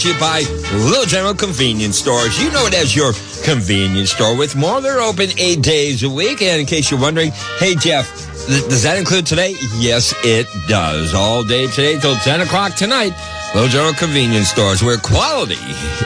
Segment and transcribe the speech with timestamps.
[0.00, 2.42] brought to you by Little General Convenience Stores.
[2.42, 3.12] You know it as your
[3.44, 4.80] convenience store with more.
[4.80, 6.42] They're open eight days a week.
[6.42, 8.08] And in case you're wondering, hey, Jeff,
[8.46, 9.54] th- does that include today?
[9.78, 11.14] Yes, it does.
[11.14, 13.12] All day today till 10 o'clock tonight.
[13.54, 15.58] Little General Convenience Stores where quality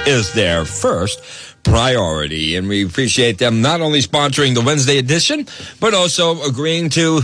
[0.06, 1.22] is their first
[1.62, 2.56] priority.
[2.56, 5.46] And we appreciate them not only sponsoring the Wednesday edition,
[5.78, 7.20] but also agreeing to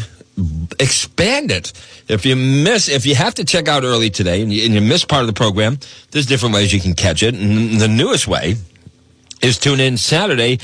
[0.78, 1.72] expand it.
[2.10, 4.80] If you miss, if you have to check out early today and you, and you
[4.80, 5.78] miss part of the program,
[6.10, 7.34] there's different ways you can catch it.
[7.34, 8.56] And the newest way
[9.42, 10.58] is tune in Saturday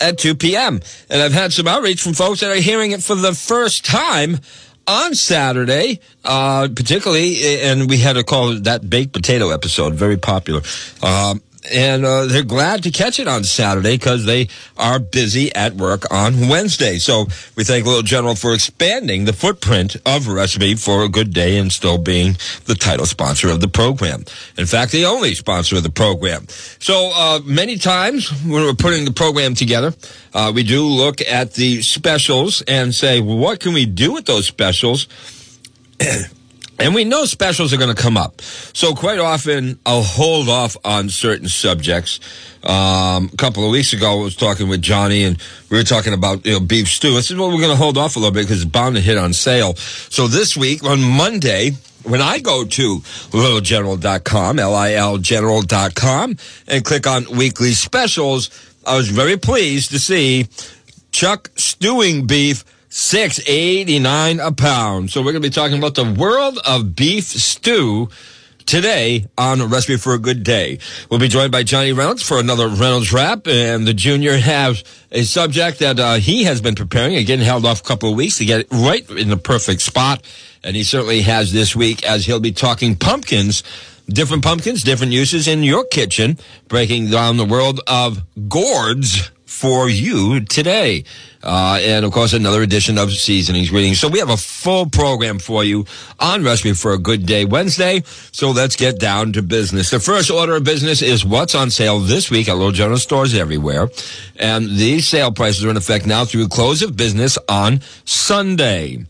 [0.00, 0.80] at 2 p.m.
[1.10, 4.38] And I've had some outreach from folks that are hearing it for the first time
[4.86, 10.62] on Saturday, uh, particularly, and we had a call that baked potato episode very popular.
[11.02, 11.40] Um,
[11.72, 16.12] and uh, they're glad to catch it on Saturday because they are busy at work
[16.12, 16.98] on Wednesday.
[16.98, 21.58] So we thank Little General for expanding the footprint of Recipe for a Good Day
[21.58, 24.24] and still being the title sponsor of the program.
[24.56, 26.46] In fact, the only sponsor of the program.
[26.78, 29.94] So uh, many times when we're putting the program together,
[30.34, 34.26] uh, we do look at the specials and say, well, what can we do with
[34.26, 35.08] those specials?
[36.78, 38.40] And we know specials are going to come up.
[38.40, 42.18] So quite often I'll hold off on certain subjects.
[42.64, 45.36] Um, a couple of weeks ago, I was talking with Johnny and
[45.70, 47.16] we were talking about, you know, beef stew.
[47.16, 49.00] I said, well, we're going to hold off a little bit because it's bound to
[49.00, 49.74] hit on sale.
[49.74, 51.72] So this week on Monday,
[52.04, 56.36] when I go to littlegeneral.com, L-I-L general.com
[56.66, 58.50] and click on weekly specials,
[58.86, 60.48] I was very pleased to see
[61.12, 62.64] Chuck stewing beef
[62.94, 65.10] Six eighty nine a pound.
[65.10, 68.10] So we're going to be talking about the world of beef stew
[68.66, 70.78] today on a recipe for a good day.
[71.10, 75.22] We'll be joined by Johnny Reynolds for another Reynolds wrap, and the junior has a
[75.22, 77.16] subject that uh, he has been preparing.
[77.16, 80.22] Again, held off a couple of weeks to get it right in the perfect spot,
[80.62, 83.62] and he certainly has this week as he'll be talking pumpkins.
[84.06, 86.36] Different pumpkins, different uses in your kitchen,
[86.68, 89.31] breaking down the world of gourds
[89.62, 91.04] for you today.
[91.40, 94.00] Uh, and of course, another edition of Seasonings Greetings.
[94.00, 95.86] So we have a full program for you
[96.18, 98.02] on Recipe for a Good Day Wednesday.
[98.32, 99.90] So let's get down to business.
[99.90, 103.36] The first order of business is what's on sale this week at Little General stores
[103.36, 103.88] everywhere.
[104.34, 109.06] And these sale prices are in effect now through close of business on Sunday.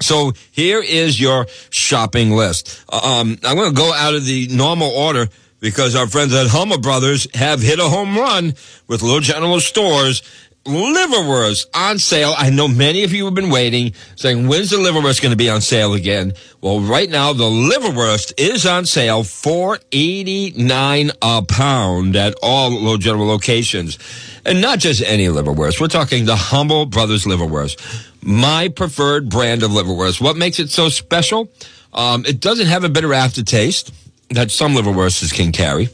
[0.00, 2.84] So here is your shopping list.
[2.92, 5.28] Um, I'm going to go out of the normal order
[5.64, 8.52] because our friends at Hummel Brothers have hit a home run
[8.86, 10.20] with Little General Stores.
[10.66, 12.34] Liverwurst on sale.
[12.36, 15.48] I know many of you have been waiting, saying, when's the liverwurst going to be
[15.48, 16.34] on sale again?
[16.60, 22.70] Well, right now, the liverwurst is on sale, four eighty nine a pound at all
[22.70, 23.98] Little General locations.
[24.44, 25.80] And not just any liverwurst.
[25.80, 28.12] We're talking the Hummel Brothers liverwurst.
[28.22, 30.20] My preferred brand of liverwurst.
[30.20, 31.50] What makes it so special?
[31.94, 33.92] Um, it doesn't have a bitter aftertaste
[34.30, 35.88] that some liverwursts can carry.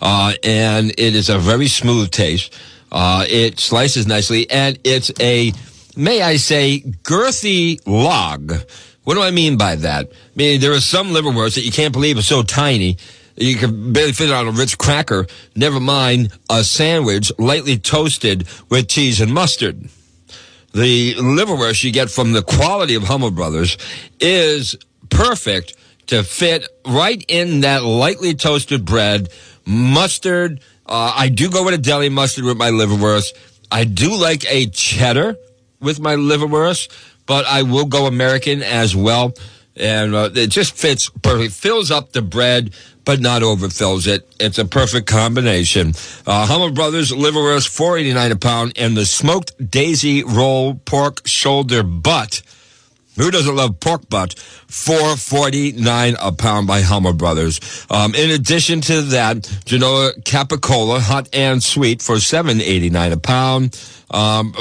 [0.00, 2.54] Uh, and it is a very smooth taste.
[2.90, 5.52] Uh, it slices nicely, and it's a,
[5.96, 8.52] may I say, girthy log.
[9.04, 10.08] What do I mean by that?
[10.10, 12.96] I mean, there are some liverwursts that you can't believe are so tiny.
[13.36, 15.26] You can barely fit it on a Ritz cracker.
[15.56, 19.88] Never mind a sandwich lightly toasted with cheese and mustard.
[20.74, 23.78] The liverwurst you get from the quality of Hummel Brothers
[24.20, 24.76] is
[25.08, 25.74] perfect
[26.10, 29.28] to fit right in that lightly toasted bread,
[29.64, 30.60] mustard.
[30.86, 33.32] Uh, I do go with a deli mustard with my liverwurst.
[33.70, 35.36] I do like a cheddar
[35.80, 36.90] with my liverwurst,
[37.26, 39.32] but I will go American as well.
[39.76, 41.52] And uh, it just fits perfect.
[41.52, 42.74] Fills up the bread,
[43.04, 44.28] but not overfills it.
[44.40, 45.94] It's a perfect combination.
[46.26, 51.26] Uh, Hummel Brothers liverwurst, four eighty nine a pound, and the smoked daisy roll pork
[51.26, 52.42] shoulder butt
[53.20, 54.38] who doesn't love pork butt?
[54.38, 57.60] Four forty nine a pound by Hummel Brothers.
[57.90, 63.16] Um, in addition to that, Genoa Capicola, hot and sweet, for seven eighty nine a
[63.18, 63.78] pound.
[64.10, 64.54] Um,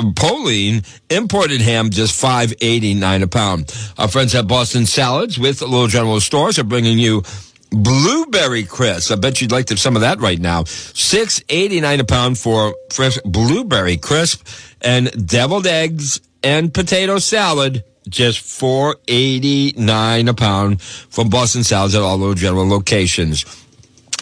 [1.09, 3.73] imported ham just five eighty nine a pound.
[3.97, 7.23] Our friends at Boston Salads with Little General Stores are bringing you
[7.71, 9.11] blueberry crisp.
[9.11, 10.65] I bet you'd like to some of that right now.
[10.65, 14.45] Six eighty nine a pound for fresh blueberry crisp
[14.81, 21.95] and deviled eggs and potato salad just four eighty nine a pound from Boston Salads
[21.95, 23.45] at all those general locations.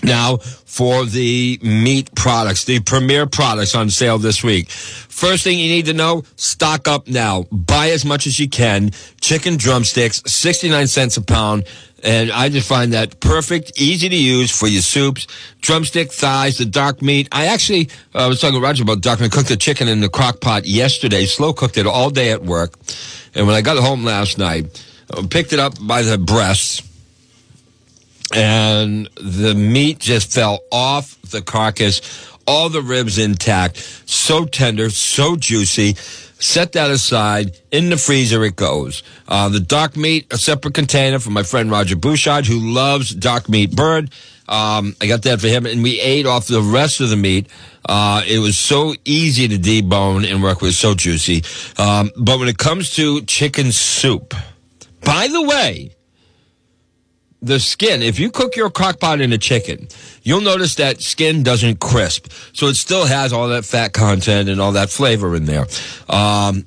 [0.04, 4.70] Now, for the meat products, the premier products on sale this week.
[4.70, 7.46] First thing you need to know, stock up now.
[7.52, 8.92] Buy as much as you can.
[9.20, 11.66] Chicken drumsticks, 69 cents a pound.
[12.04, 15.26] And I just find that perfect, easy to use for your soups.
[15.62, 17.28] Drumstick thighs, the dark meat.
[17.32, 19.32] I actually uh, was talking to Roger about dark meat.
[19.32, 21.26] Cooked the chicken in the crock pot yesterday.
[21.26, 22.76] Slow cooked it all day at work.
[23.38, 24.84] And when I got home last night,
[25.16, 26.82] I picked it up by the breasts
[28.34, 32.02] and the meat just fell off the carcass,
[32.46, 35.96] all the ribs intact, so tender, so juicy.
[36.40, 37.58] Set that aside.
[37.72, 39.02] In the freezer it goes.
[39.28, 43.50] Uh, the dark meat, a separate container for my friend Roger Bouchard, who loves dark
[43.50, 44.12] meat bird.
[44.48, 47.48] Um, I got that for him, and we ate off the rest of the meat.
[47.88, 51.44] Uh, it was so easy to debone and work with, so juicy.
[51.82, 54.34] Um, but when it comes to chicken soup,
[55.02, 55.96] by the way,
[57.42, 59.88] the skin, if you cook your crock pot in a chicken,
[60.24, 62.32] you'll notice that skin doesn't crisp.
[62.54, 65.66] So it still has all that fat content and all that flavor in there.
[66.10, 66.66] Um,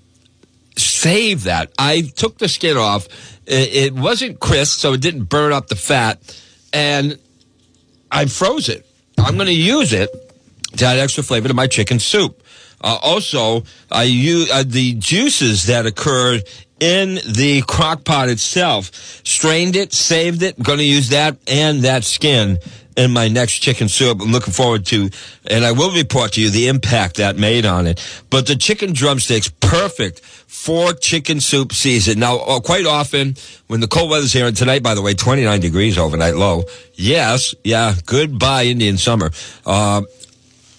[0.77, 1.71] save that.
[1.79, 3.09] I took the skin off.
[3.47, 6.41] It, it wasn't crisp, so it didn't burn up the fat.
[6.73, 7.19] And
[8.11, 8.87] I froze it.
[9.19, 10.09] I'm going to use it
[10.77, 12.43] to add extra flavor to my chicken soup.
[12.83, 16.45] Uh, also, I use uh, the juices that occurred
[16.81, 18.91] in the crock pot itself.
[19.25, 20.61] Strained it, saved it.
[20.63, 22.59] Going to use that and that skin
[22.97, 24.21] in my next chicken soup.
[24.21, 25.11] I'm looking forward to,
[25.49, 28.01] and I will report to you the impact that made on it.
[28.31, 32.19] But the chicken drumsticks, perfect for chicken soup season.
[32.19, 33.37] Now, uh, quite often
[33.69, 36.65] when the cold weather's here, and tonight, by the way, 29 degrees overnight low.
[36.95, 39.31] Yes, yeah, goodbye Indian summer.
[39.65, 40.03] Uh,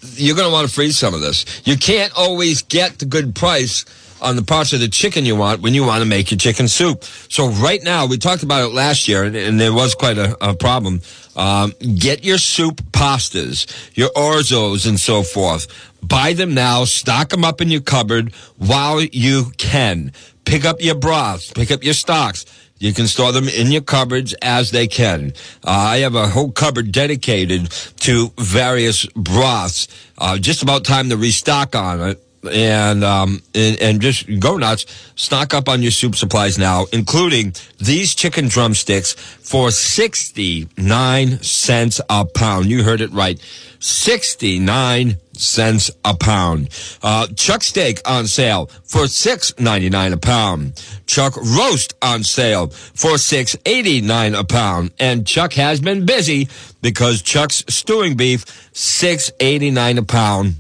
[0.04, 1.62] you're going to want to freeze some of this.
[1.66, 3.86] You can't always get the good price
[4.22, 6.68] on the parts of the chicken you want when you want to make your chicken
[6.68, 7.04] soup.
[7.04, 10.38] So right now, we talked about it last year, and, and there was quite a,
[10.48, 11.02] a problem.
[11.36, 13.66] Um, get your soup pastas,
[13.96, 15.68] your orzos, and so forth.
[16.04, 16.86] Buy them now.
[16.86, 20.12] Stock them up in your cupboard while you can.
[20.46, 21.52] Pick up your broths.
[21.52, 22.46] Pick up your stocks.
[22.82, 25.34] You can store them in your cupboards as they can.
[25.64, 27.70] Uh, I have a whole cupboard dedicated
[28.00, 29.88] to various broths.
[30.18, 34.86] Uh, just about time to restock on it and um, and, and, just go nuts.
[35.16, 42.02] Stock up on your soup supplies now, including these chicken drumsticks for sixty nine cents
[42.10, 42.66] a pound.
[42.66, 43.40] You heard it right,
[43.80, 46.70] sixty nine cents a pound.
[47.02, 50.84] Uh, chuck steak on sale for six ninety nine a pound.
[51.06, 54.92] Chuck roast on sale for six eighty nine a pound.
[55.00, 56.50] And Chuck has been busy
[56.82, 60.56] because Chuck's stewing beef six eighty nine a pound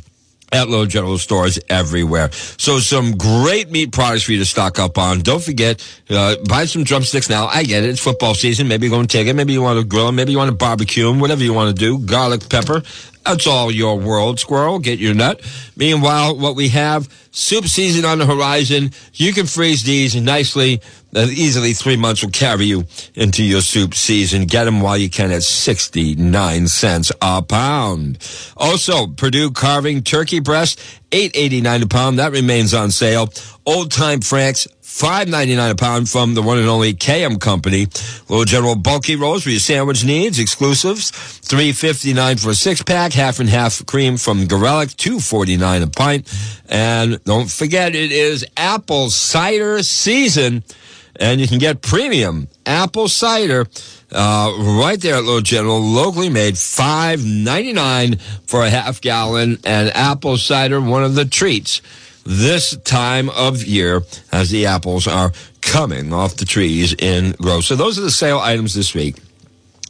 [0.51, 2.31] at Little General stores everywhere.
[2.31, 5.19] So some great meat products for you to stock up on.
[5.19, 7.48] Don't forget, uh, buy some drumsticks now.
[7.48, 7.89] I get it.
[7.89, 8.68] It's football season.
[8.68, 9.33] Maybe you're going to take it.
[9.33, 10.15] Maybe you want to grill them.
[10.15, 11.19] Maybe you want to barbecue them.
[11.19, 12.00] Whatever you want to do.
[12.00, 12.81] Garlic, pepper.
[13.25, 14.80] That's all your world, squirrel.
[14.80, 15.42] Get your nut.
[15.75, 18.92] Meanwhile, what we have, soup season on the horizon.
[19.13, 20.81] You can freeze these nicely.
[21.15, 22.85] Uh, easily three months will carry you
[23.15, 24.45] into your soup season.
[24.45, 28.17] Get them while you can at 69 cents a pound.
[28.55, 30.79] Also, Perdue carving turkey breast,
[31.11, 32.19] 8.89 a pound.
[32.19, 33.29] That remains on sale.
[33.65, 37.88] Old time Franks, Five ninety nine a pound from the one and only Kayem Company.
[38.27, 40.38] Little General bulky rolls for your sandwich needs.
[40.38, 41.12] Exclusives.
[41.12, 43.13] Three fifty nine for a six pack.
[43.13, 44.97] Half and half cream from Garelick.
[44.97, 46.27] Two forty nine a pint.
[46.67, 50.62] And don't forget, it is apple cider season,
[51.20, 53.68] and you can get premium apple cider.
[54.12, 59.58] Uh, right there at Little General, locally made, five ninety nine for a half gallon,
[59.63, 61.82] and apple cider, one of the treats
[62.25, 64.01] this time of year
[64.32, 67.65] as the apples are coming off the trees in growth.
[67.65, 69.15] So those are the sale items this week.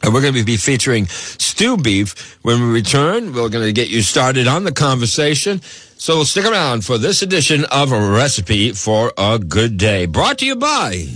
[0.02, 3.32] And we're going to be featuring stew beef when we return.
[3.32, 5.62] We're going to get you started on the conversation.
[5.96, 10.06] So stick around for this edition of a recipe for a good day.
[10.06, 11.06] Brought to you by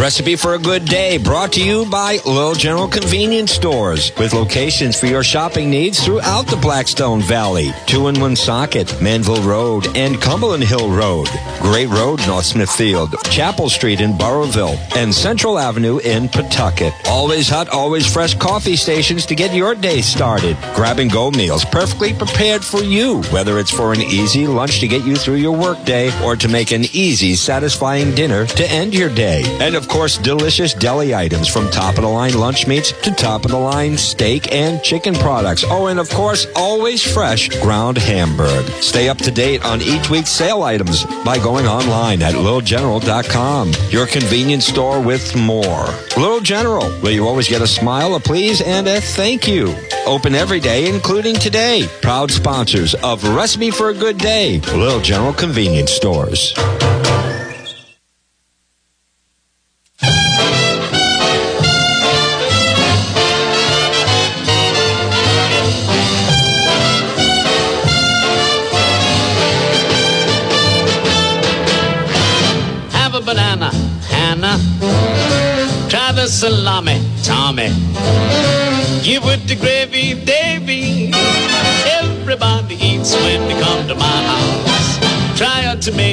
[0.00, 5.00] Recipe for a good day brought to you by Little General Convenience Stores with locations
[5.00, 7.72] for your shopping needs throughout the Blackstone Valley.
[7.86, 11.28] Two in Woonsocket, Manville Road, and Cumberland Hill Road.
[11.60, 16.92] Great Road, North Smithfield, Chapel Street in Burrillville, and Central Avenue in Pawtucket.
[17.08, 20.56] Always hot, always fresh coffee stations to get your day started.
[20.74, 24.88] Grab and go meals perfectly prepared for you, whether it's for an easy lunch to
[24.88, 29.12] get you through your workday or to make an easy, satisfying dinner to end your
[29.12, 29.42] day.
[29.60, 33.44] And of course, delicious deli items from top of the line lunch meats to top
[33.44, 35.64] of the line steak and chicken products.
[35.66, 38.66] Oh, and of course, always fresh ground hamburg.
[38.82, 43.72] Stay up to date on each week's sale items by going online at littlegeneral.com.
[43.90, 45.86] Your convenience store with more.
[46.16, 49.74] Little General, where you always get a smile, a please, and a thank you.
[50.06, 51.88] Open every day, including today.
[52.02, 56.54] Proud sponsors of Recipe for a Good Day, Little General Convenience Stores.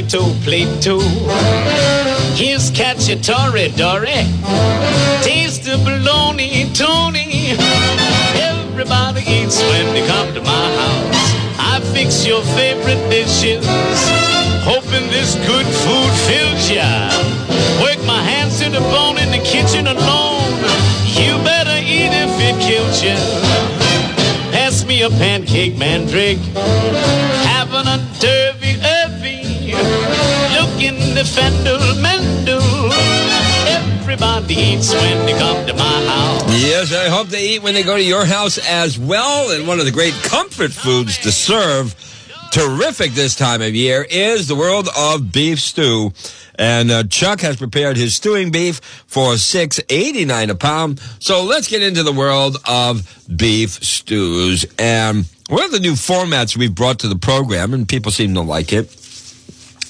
[0.04, 1.00] A tomato plate too.
[2.36, 4.26] Here's cacciatore, Dory.
[5.24, 7.56] Taste the bologna, Tony.
[8.36, 11.34] Everybody eats when they come to my house.
[11.60, 13.66] I fix your favorite dishes,
[14.64, 17.10] hoping this good food fills ya.
[17.82, 20.54] Work my hands to the bone in the kitchen alone.
[21.06, 23.16] You better eat if it kills ya.
[24.52, 26.40] Pass me a pancake, mandrake.
[27.46, 28.14] Having a.
[31.24, 32.62] Fendel, mendel.
[33.68, 36.44] Everybody eats when they come to my house.
[36.62, 39.52] Yes, I hope they eat when they go to your house as well.
[39.52, 41.96] And one of the great comfort foods to serve,
[42.52, 46.14] terrific this time of year, is the world of beef stew.
[46.56, 51.00] And uh, Chuck has prepared his stewing beef for six eighty nine a pound.
[51.20, 54.66] So let's get into the world of beef stews.
[54.78, 58.42] And one of the new formats we've brought to the program, and people seem to
[58.42, 58.90] like it,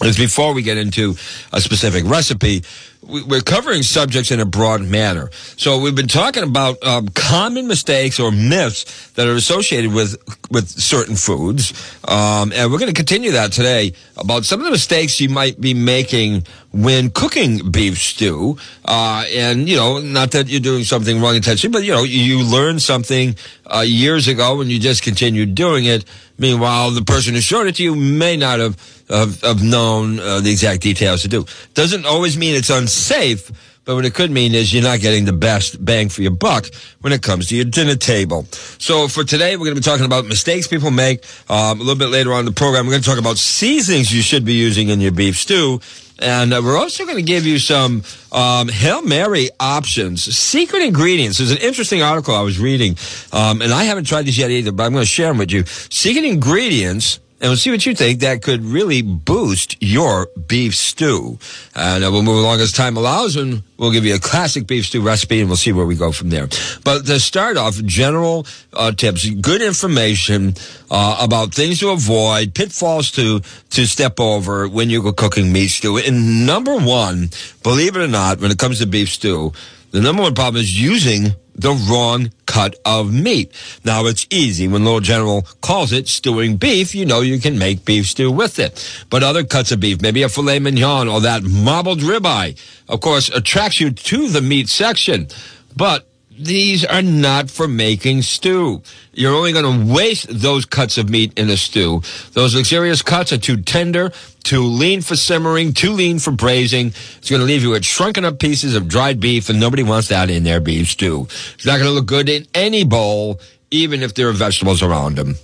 [0.06, 1.16] is before we get into
[1.52, 2.64] a specific recipe,
[3.02, 5.30] we're covering subjects in a broad manner.
[5.58, 10.18] So we've been talking about um, common mistakes or myths that are associated with
[10.50, 11.74] with certain foods,
[12.08, 15.60] um, and we're going to continue that today about some of the mistakes you might
[15.60, 18.58] be making when cooking beef stew.
[18.84, 22.44] Uh, and you know, not that you're doing something wrong intentionally, but you know, you
[22.44, 23.36] learned something
[23.68, 26.04] uh, years ago and you just continued doing it.
[26.38, 30.40] Meanwhile, the person who showed it to you may not have have, have known uh,
[30.40, 31.46] the exact details to do.
[31.74, 33.52] Doesn't always mean it's unsafe,
[33.86, 36.68] but what it could mean is you're not getting the best bang for your buck
[37.02, 38.46] when it comes to your dinner table.
[38.80, 41.26] So for today, we're going to be talking about mistakes people make.
[41.50, 44.14] Um, a little bit later on in the program, we're going to talk about seasonings
[44.14, 45.82] you should be using in your beef stew.
[46.24, 51.38] And uh, we're also going to give you some um, Hail Mary options, secret ingredients.
[51.38, 52.96] There's an interesting article I was reading,
[53.34, 55.52] um, and I haven't tried these yet either, but I'm going to share them with
[55.52, 55.66] you.
[55.66, 61.38] Secret ingredients and we'll see what you think that could really boost your beef stew.
[61.76, 64.86] And uh, we'll move along as time allows, and we'll give you a classic beef
[64.86, 66.48] stew recipe, and we'll see where we go from there.
[66.86, 70.54] But to start off, general uh, tips, good information
[70.90, 75.68] uh, about things to avoid, pitfalls to to step over when you go cooking meat
[75.68, 75.98] stew.
[75.98, 77.30] And number one,
[77.62, 79.52] believe it or not, when it comes to beef stew,
[79.92, 83.52] the number one problem is using the wrong cut of meat.
[83.84, 84.68] Now it's easy.
[84.68, 88.60] When Little General calls it stewing beef, you know you can make beef stew with
[88.60, 89.06] it.
[89.10, 92.58] But other cuts of beef, maybe a filet mignon or that marbled ribeye,
[92.88, 95.28] of course, attracts you to the meat section.
[95.76, 98.82] But these are not for making stew.
[99.14, 102.02] You're only going to waste those cuts of meat in a stew.
[102.32, 104.12] Those luxurious cuts are too tender,
[104.44, 106.88] too lean for simmering, too lean for braising.
[106.88, 110.08] It's going to leave you with shrunken up pieces of dried beef, and nobody wants
[110.08, 111.28] that in their beef stew.
[111.54, 115.16] It's not going to look good in any bowl, even if there are vegetables around
[115.16, 115.36] them.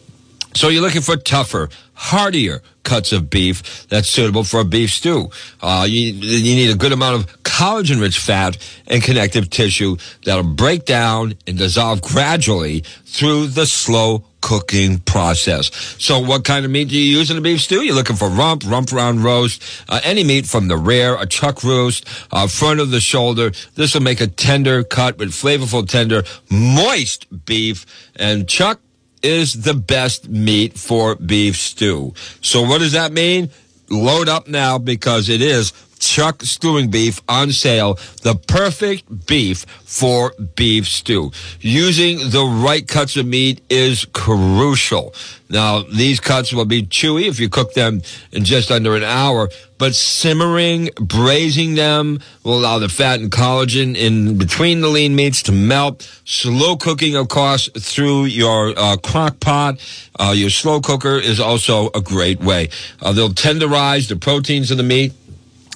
[0.55, 5.29] So you're looking for tougher, heartier cuts of beef that's suitable for a beef stew.
[5.61, 10.85] Uh, you, you need a good amount of collagen-rich fat and connective tissue that'll break
[10.85, 15.69] down and dissolve gradually through the slow cooking process.
[15.99, 17.83] So what kind of meat do you use in a beef stew?
[17.83, 21.63] You're looking for rump, rump round roast, uh, any meat from the rear, a chuck
[21.63, 23.51] roast, uh, front of the shoulder.
[23.75, 27.85] This will make a tender cut with flavorful, tender, moist beef.
[28.15, 28.79] And chuck
[29.21, 32.13] is the best meat for beef stew.
[32.41, 33.49] So what does that mean?
[33.89, 37.99] Load up now because it is Chuck Stewing Beef on sale.
[38.23, 41.31] The perfect beef for beef stew.
[41.59, 45.13] Using the right cuts of meat is crucial.
[45.49, 49.49] Now, these cuts will be chewy if you cook them in just under an hour,
[49.79, 55.41] but simmering, braising them will allow the fat and collagen in between the lean meats
[55.43, 56.03] to melt.
[56.23, 59.79] Slow cooking, of course, through your uh, crock pot.
[60.19, 62.69] Uh, your slow cooker is also a great way.
[63.01, 65.13] Uh, they'll tenderize the proteins of the meat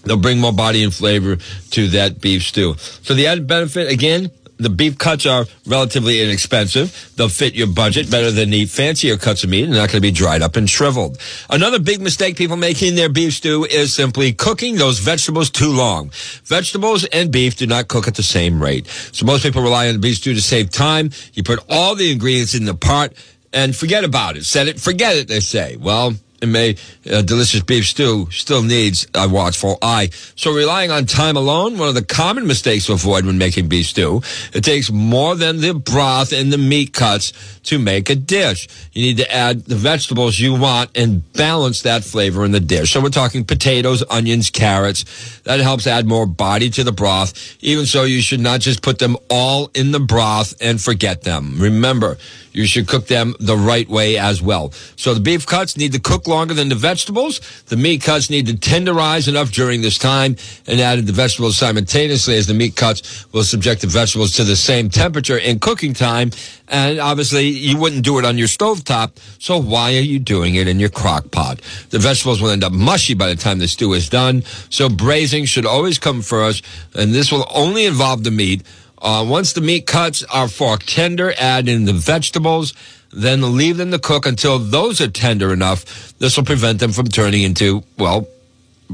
[0.04, 1.38] They'll bring more body and flavor
[1.72, 2.76] to that beef stew.
[2.78, 7.14] So the added benefit, again, the beef cuts are relatively inexpensive.
[7.16, 10.02] They'll fit your budget better than the fancier cuts of meat and not going to
[10.02, 11.18] be dried up and shriveled.
[11.50, 15.72] Another big mistake people make in their beef stew is simply cooking those vegetables too
[15.72, 16.12] long.
[16.46, 18.88] Vegetables and beef do not cook at the same rate.
[18.88, 21.10] So most people rely on the beef stew to save time.
[21.34, 23.14] You put all the ingredients in the pot
[23.52, 24.46] and forget about it.
[24.46, 25.78] Set it, forget it, they say.
[25.78, 26.14] Well,
[26.48, 26.76] may
[27.12, 30.10] uh, delicious beef stew still needs a watchful eye.
[30.36, 33.88] So relying on time alone, one of the common mistakes to avoid when making beef
[33.88, 34.22] stew.
[34.54, 37.34] It takes more than the broth and the meat cuts
[37.64, 38.68] to make a dish.
[38.94, 42.92] You need to add the vegetables you want and balance that flavor in the dish.
[42.92, 45.40] So we're talking potatoes, onions, carrots.
[45.44, 47.58] That helps add more body to the broth.
[47.62, 51.56] Even so, you should not just put them all in the broth and forget them.
[51.60, 52.18] Remember,
[52.54, 54.72] you should cook them the right way as well.
[54.96, 57.42] So the beef cuts need to cook longer than the vegetables.
[57.66, 62.38] The meat cuts need to tenderize enough during this time and add the vegetables simultaneously
[62.38, 66.32] as the meat cuts will subject the vegetables to the same temperature in cooking time.
[66.68, 69.20] And obviously you wouldn't do it on your stove top.
[69.40, 71.62] So why are you doing it in your crock pot?
[71.90, 74.44] The vegetables will end up mushy by the time the stew is done.
[74.70, 76.66] So braising should always come first.
[76.96, 78.64] And this will only involve the meat.
[79.04, 82.74] Uh, once the meat cuts are fork tender, add in the vegetables,
[83.12, 86.18] then leave them to cook until those are tender enough.
[86.20, 88.28] This will prevent them from turning into, well,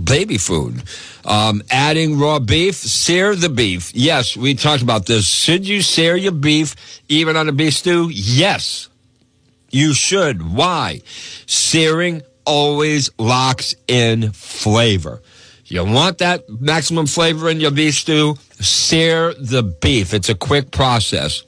[0.01, 0.83] baby food.
[1.25, 3.93] Um, adding raw beef, sear the beef.
[3.93, 5.29] Yes, we talked about this.
[5.29, 6.75] Should you sear your beef
[7.07, 8.09] even on a beef stew?
[8.11, 8.89] Yes,
[9.69, 10.53] you should.
[10.55, 11.01] Why?
[11.45, 15.21] Searing always locks in flavor.
[15.69, 18.35] You want that maximum flavor in your beef stew?
[18.59, 20.13] Sear the beef.
[20.13, 21.43] It's a quick process.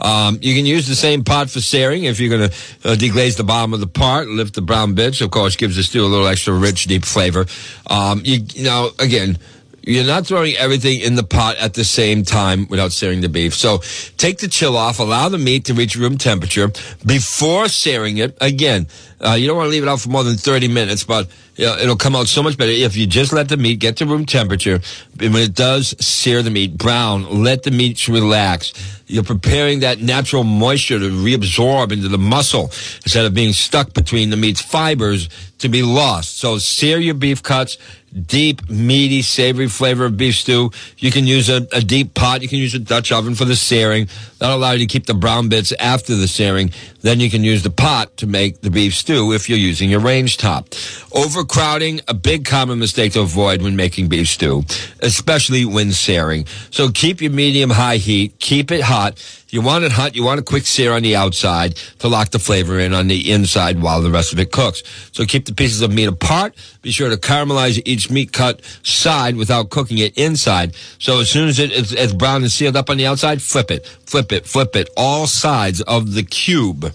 [0.00, 3.36] Um, you can use the same pot for searing if you're going to uh, deglaze
[3.36, 5.20] the bottom of the pot, lift the brown bits.
[5.20, 7.46] Of course, gives the stew a little extra rich, deep flavor.
[7.86, 9.38] Um, you, you know, again,
[9.82, 13.54] you're not throwing everything in the pot at the same time without searing the beef.
[13.54, 13.78] So
[14.16, 16.70] take the chill off, allow the meat to reach room temperature
[17.04, 18.36] before searing it.
[18.40, 18.86] Again,
[19.20, 21.66] uh, you don't want to leave it out for more than 30 minutes, but you
[21.66, 24.06] know, it'll come out so much better if you just let the meat get to
[24.06, 24.80] room temperature.
[25.20, 28.72] And when it does sear the meat brown, let the meat relax.
[29.06, 32.64] You're preparing that natural moisture to reabsorb into the muscle
[33.04, 35.28] instead of being stuck between the meat's fibers
[35.58, 36.38] to be lost.
[36.38, 37.78] So sear your beef cuts
[38.12, 40.70] deep, meaty, savory flavor of beef stew.
[40.98, 42.42] You can use a, a, deep pot.
[42.42, 44.08] You can use a Dutch oven for the searing.
[44.38, 46.72] That'll allow you to keep the brown bits after the searing.
[47.00, 50.00] Then you can use the pot to make the beef stew if you're using your
[50.00, 50.68] range top.
[51.12, 54.62] Overcrowding, a big common mistake to avoid when making beef stew,
[55.00, 56.46] especially when searing.
[56.70, 58.38] So keep your medium high heat.
[58.38, 59.18] Keep it hot.
[59.52, 60.16] You want it hot.
[60.16, 63.30] You want a quick sear on the outside to lock the flavor in on the
[63.30, 64.82] inside while the rest of it cooks.
[65.12, 66.54] So keep the pieces of meat apart.
[66.80, 70.74] Be sure to caramelize each meat cut side without cooking it inside.
[70.98, 73.70] So as soon as it is, it's brown and sealed up on the outside, flip
[73.70, 76.90] it, flip it, flip it, all sides of the cube.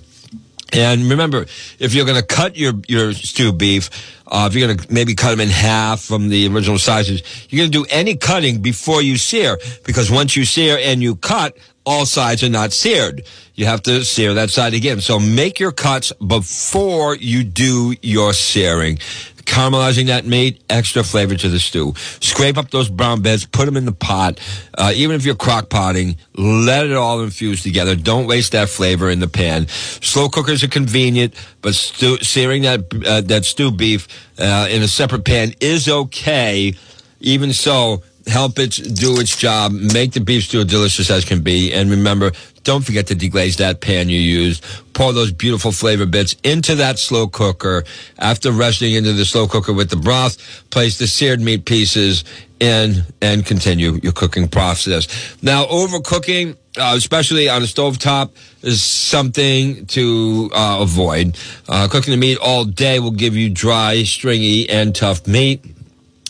[0.73, 1.45] And remember,
[1.77, 3.91] if you're going to cut your, your stew beef,
[4.25, 7.59] uh, if you're going to maybe cut them in half from the original sizes, you're
[7.59, 11.55] going to do any cutting before you sear because once you sear and you cut,
[11.87, 13.23] all sides are not seared.
[13.55, 14.99] You have to sear that side again.
[14.99, 18.97] So make your cuts before you do your searing.
[19.45, 21.93] Caramelizing that meat, extra flavor to the stew.
[22.19, 24.41] Scrape up those brown bits, put them in the pot.
[24.77, 27.95] Uh, even if you're crock potting, let it all infuse together.
[27.95, 29.69] Don't waste that flavor in the pan.
[29.69, 34.87] Slow cookers are convenient, but stew, searing that uh, that stew beef uh, in a
[34.87, 36.73] separate pan is okay.
[37.21, 41.41] Even so, help it do its job, make the beef stew as delicious as can
[41.41, 42.31] be, and remember,
[42.63, 44.63] don't forget to deglaze that pan you used.
[44.93, 47.85] Pour those beautiful flavor bits into that slow cooker.
[48.19, 50.37] After resting into the slow cooker with the broth,
[50.69, 52.25] place the seared meat pieces
[52.59, 55.07] in and continue your cooking process.
[55.41, 61.37] Now, overcooking, uh, especially on a stove top, is something to uh, avoid.
[61.69, 65.63] Uh, cooking the meat all day will give you dry, stringy, and tough meat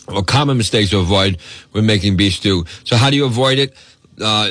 [0.08, 1.38] or common mistakes to avoid
[1.72, 2.64] when making beef stew.
[2.84, 3.74] So how do you avoid it?
[4.20, 4.48] Uh,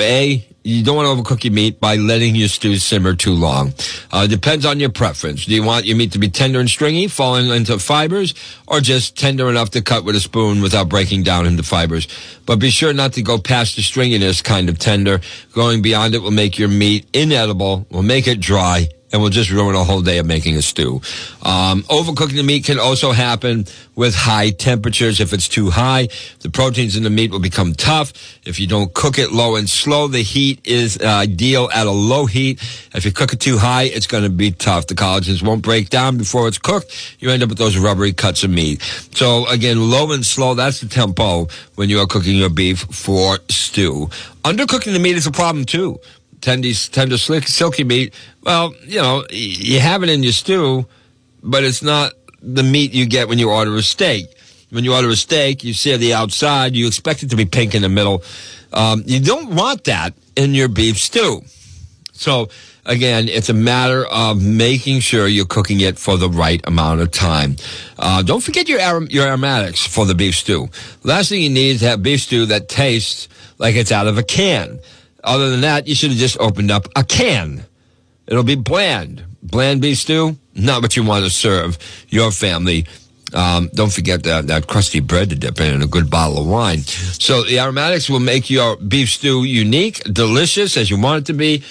[0.00, 3.72] a, you don't want to overcook your meat by letting your stew simmer too long.
[4.10, 5.46] Uh, depends on your preference.
[5.46, 8.34] Do you want your meat to be tender and stringy, falling into fibers,
[8.66, 12.08] or just tender enough to cut with a spoon without breaking down into fibers?
[12.44, 15.20] But be sure not to go past the stringiness kind of tender.
[15.52, 19.50] Going beyond it will make your meat inedible, will make it dry, and we'll just
[19.50, 21.00] ruin a whole day of making a stew.
[21.42, 25.20] Um, overcooking the meat can also happen with high temperatures.
[25.20, 26.08] If it's too high,
[26.40, 28.12] the proteins in the meat will become tough.
[28.44, 31.90] If you don't cook it low and slow, the heat is uh, ideal at a
[31.90, 32.60] low heat.
[32.94, 34.86] If you cook it too high, it's going to be tough.
[34.88, 37.16] The collagens won't break down before it's cooked.
[37.20, 38.82] You end up with those rubbery cuts of meat.
[39.14, 43.38] So again, low and slow, that's the tempo when you are cooking your beef for
[43.48, 44.08] stew.
[44.44, 46.00] Undercooking the meat is a problem too
[46.46, 48.14] tender, tender silky meat.
[48.42, 50.86] Well, you know, you have it in your stew,
[51.42, 54.26] but it's not the meat you get when you order a steak.
[54.70, 56.76] When you order a steak, you see the outside.
[56.76, 58.22] You expect it to be pink in the middle.
[58.72, 61.42] Um, you don't want that in your beef stew.
[62.12, 62.48] So
[62.84, 67.10] again, it's a matter of making sure you're cooking it for the right amount of
[67.10, 67.56] time.
[67.98, 70.68] Uh, don't forget your arom- your aromatics for the beef stew.
[71.02, 73.28] Last thing you need is to have beef stew that tastes
[73.58, 74.78] like it's out of a can.
[75.26, 77.66] Other than that, you should have just opened up a can.
[78.26, 79.24] It'll be bland.
[79.42, 82.86] Bland beef stew, not what you want to serve your family.
[83.32, 86.46] Um, don't forget that, that crusty bread to dip in and a good bottle of
[86.46, 86.80] wine.
[86.80, 91.32] So the aromatics will make your beef stew unique, delicious as you want it to
[91.32, 91.62] be.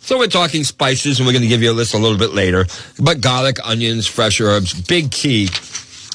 [0.00, 2.30] So we're talking spices, and we're going to give you a list a little bit
[2.30, 2.66] later.
[2.98, 5.48] But garlic, onions, fresh herbs, big key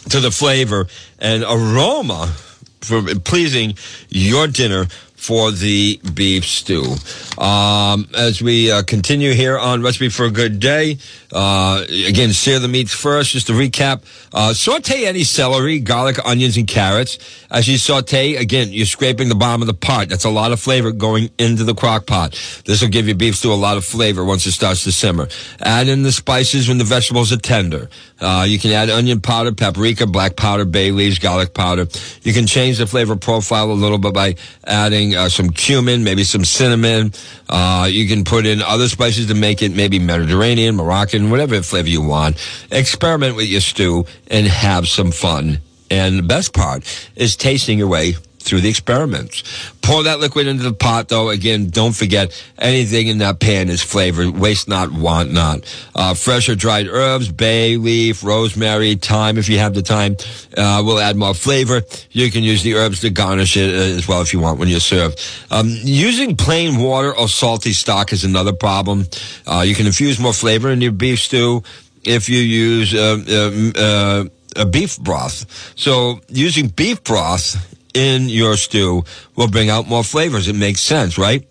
[0.09, 0.87] to the flavor
[1.19, 2.33] and aroma
[2.81, 3.75] for pleasing
[4.09, 4.85] your dinner
[5.25, 6.95] for the beef stew.
[7.41, 10.99] Um, as we uh, continue here on Recipe for a Good Day,
[11.33, 13.31] uh, again, sear the meats first.
[13.31, 17.17] Just to recap, uh, saute any celery, garlic, onions, and carrots.
[17.49, 20.09] As you saute, again, you're scraping the bottom of the pot.
[20.09, 22.33] That's a lot of flavor going into the crock pot.
[22.65, 25.27] This will give your beef stew a lot of flavor once it starts to simmer.
[25.59, 27.89] Add in the spices when the vegetables are tender.
[28.21, 31.88] Uh, you can add onion powder, paprika, black powder, bay leaves, garlic powder.
[32.21, 34.35] You can change the flavor profile a little bit by
[34.65, 37.13] adding uh, some cumin, maybe some cinnamon.
[37.49, 41.89] Uh, you can put in other spices to make it maybe Mediterranean, Moroccan, whatever flavor
[41.89, 42.38] you want.
[42.71, 45.60] Experiment with your stew and have some fun.
[45.89, 46.84] And the best part
[47.15, 49.43] is tasting your way through the experiments.
[49.81, 51.29] Pour that liquid into the pot, though.
[51.29, 54.38] Again, don't forget anything in that pan is flavored.
[54.38, 55.60] Waste not, want not.
[55.93, 60.15] Uh, fresh or dried herbs, bay leaf, rosemary, thyme, if you have the time,
[60.58, 61.81] uh, will add more flavor.
[62.12, 64.69] You can use the herbs to garnish it uh, as well if you want when
[64.69, 65.15] you serve.
[65.51, 69.05] Um, using plain water or salty stock is another problem.
[69.45, 71.63] Uh, you can infuse more flavor in your beef stew
[72.03, 75.73] if you use uh, uh, uh, a beef broth.
[75.75, 79.03] So using beef broth in your stew
[79.36, 80.47] will bring out more flavors.
[80.47, 81.47] It makes sense, right?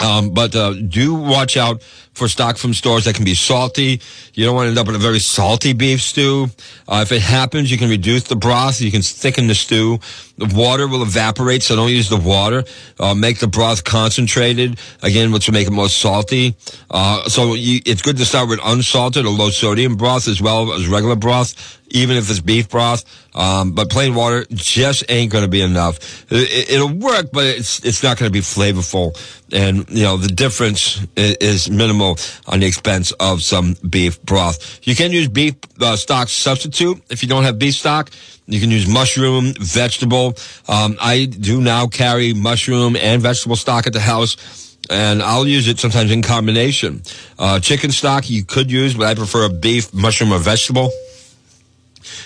[0.00, 4.00] Um, but uh, do watch out for stock from stores that can be salty.
[4.34, 6.48] You don't want to end up in a very salty beef stew.
[6.86, 8.80] Uh, if it happens, you can reduce the broth.
[8.80, 9.98] You can thicken the stew.
[10.36, 12.64] The water will evaporate, so don't use the water.
[12.98, 16.56] Uh, make the broth concentrated, again, which will make it more salty.
[16.90, 20.72] Uh, so you, it's good to start with unsalted or low sodium broth as well
[20.72, 23.04] as regular broth even if it's beef broth.
[23.34, 26.26] Um, but plain water just ain't going to be enough.
[26.30, 29.16] It, will work, but it's it's not going to be flavorful.
[29.52, 34.80] And you know the difference is, is, minimal on the expense of some beef broth.
[34.82, 38.10] You can use beef uh, stock substitute if you don't have beef stock.
[38.46, 40.34] You can use mushroom, vegetable.
[40.68, 44.36] Um, I do now carry mushroom and vegetable stock at the house
[44.90, 47.02] and I'll use it sometimes in combination.
[47.38, 50.90] Uh, chicken stock you could use, but I prefer a beef, mushroom, or vegetable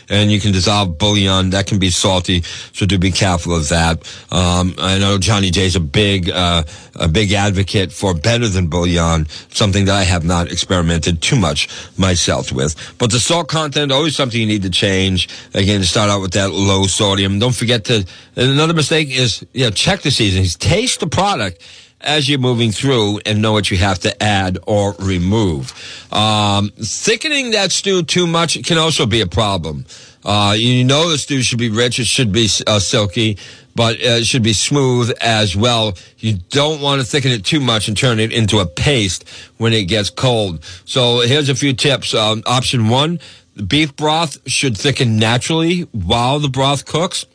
[0.09, 1.51] and you can dissolve bouillon.
[1.51, 3.99] That can be salty, so do be careful of that.
[4.31, 6.65] Um, I know Johnny J's a big, uh,
[6.97, 11.69] a big advocate for better than bouillon, something that I have not experimented too much
[11.99, 12.77] myself with.
[12.99, 15.29] But the salt content, always something you need to change.
[15.55, 17.39] Again, start out with that low sodium.
[17.39, 21.63] Don't forget to, another mistake is, you know, check the seasonings, taste the product
[22.03, 25.73] as you're moving through and know what you have to add or remove.
[26.13, 29.87] Um, thickening that stew too much can also be a problem.
[30.25, 33.39] Uh, you know the stew should be rich, it should be uh, silky,
[33.75, 35.95] but uh, it should be smooth as well.
[36.19, 39.73] You don't want to thicken it too much and turn it into a paste when
[39.73, 40.65] it gets cold.
[40.85, 42.15] So here's a few tips.
[42.15, 43.19] Um, option one,
[43.57, 47.27] the beef broth should thicken naturally while the broth cooks.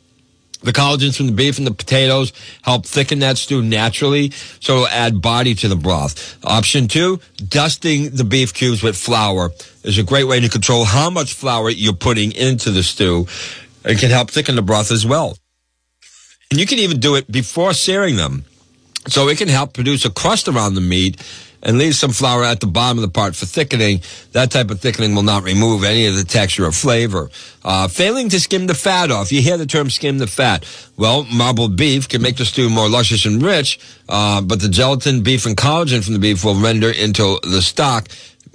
[0.63, 4.87] The collagens from the beef and the potatoes help thicken that stew naturally, so it'll
[4.87, 6.37] add body to the broth.
[6.43, 9.51] Option two, dusting the beef cubes with flour
[9.83, 13.27] is a great way to control how much flour you're putting into the stew.
[13.85, 15.37] It can help thicken the broth as well.
[16.49, 18.45] And you can even do it before searing them.
[19.07, 21.21] So it can help produce a crust around the meat
[21.63, 24.01] and leave some flour at the bottom of the part for thickening.
[24.31, 27.29] That type of thickening will not remove any of the texture or flavor.
[27.63, 29.31] Uh, failing to skim the fat off.
[29.31, 30.65] You hear the term skim the fat.
[30.97, 35.23] Well, marbled beef can make the stew more luscious and rich, uh, but the gelatin,
[35.23, 38.07] beef, and collagen from the beef will render into the stock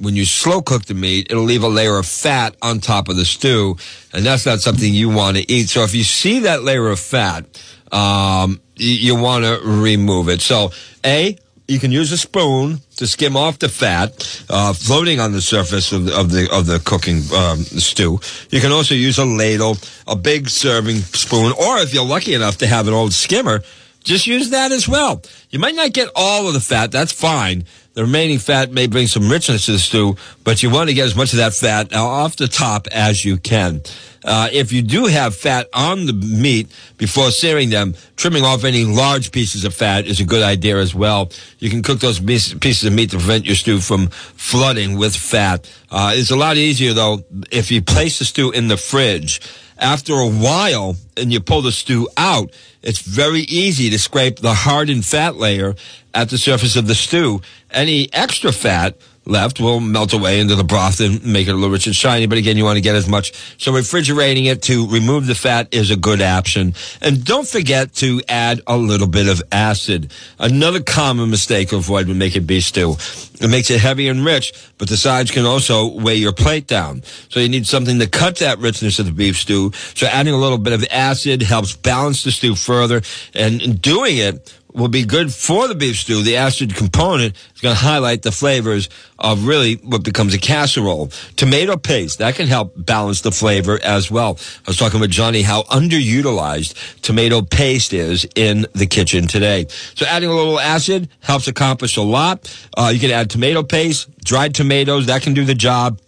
[0.03, 3.17] when you slow cook the meat, it'll leave a layer of fat on top of
[3.17, 3.77] the stew,
[4.12, 5.69] and that's not something you want to eat.
[5.69, 7.45] So if you see that layer of fat,
[7.93, 10.41] um, you, you want to remove it.
[10.41, 10.73] So,
[11.05, 11.37] A,
[11.68, 15.92] you can use a spoon to skim off the fat uh, floating on the surface
[15.92, 18.20] of the of the, of the cooking um, stew.
[18.51, 22.59] You can also use a ladle, a big serving spoon, or if you're lucky enough
[22.59, 23.62] to have an old skimmer,
[24.03, 25.23] just use that as well.
[25.51, 26.93] You might not get all of the fat.
[26.93, 27.65] That's fine.
[27.95, 31.05] The remaining fat may bring some richness to the stew, but you want to get
[31.05, 33.83] as much of that fat off the top as you can.
[34.25, 38.85] Uh, if you do have fat on the meat before searing them, trimming off any
[38.85, 41.31] large pieces of fat is a good idea as well.
[41.59, 45.71] You can cook those pieces of meat to prevent your stew from flooding with fat.
[45.91, 49.41] Uh, it's a lot easier though if you place the stew in the fridge.
[49.83, 54.55] After a while, and you pull the stew out, it's very easy to scrape the
[54.55, 55.75] hardened fat layer
[56.14, 57.42] at the surface of the stew.
[57.68, 61.71] Any extra fat left will melt away into the broth and make it a little
[61.71, 62.27] rich and shiny.
[62.27, 63.33] But again, you want to get as much.
[63.59, 66.75] So refrigerating it to remove the fat is a good option.
[67.01, 70.13] And don't forget to add a little bit of acid.
[70.39, 72.97] Another common mistake to avoid when making beef stew.
[73.41, 77.03] It makes it heavy and rich, but the sides can also weigh your plate down.
[77.29, 79.73] So you need something to cut that richness of the beef stew.
[79.95, 83.03] So adding a little bit of acid helps balance the stew further.
[83.35, 86.23] And doing it will be good for the beef stew.
[86.23, 91.09] The acid component is going to highlight the flavors of really what becomes a casserole.
[91.37, 94.39] Tomato paste, that can help balance the flavor as well.
[94.67, 99.67] I was talking with Johnny how underutilized tomato paste is in the kitchen today.
[99.95, 102.55] So adding a little acid helps accomplish a lot.
[102.77, 105.99] Uh, you can add tomato paste, dried tomatoes, that can do the job.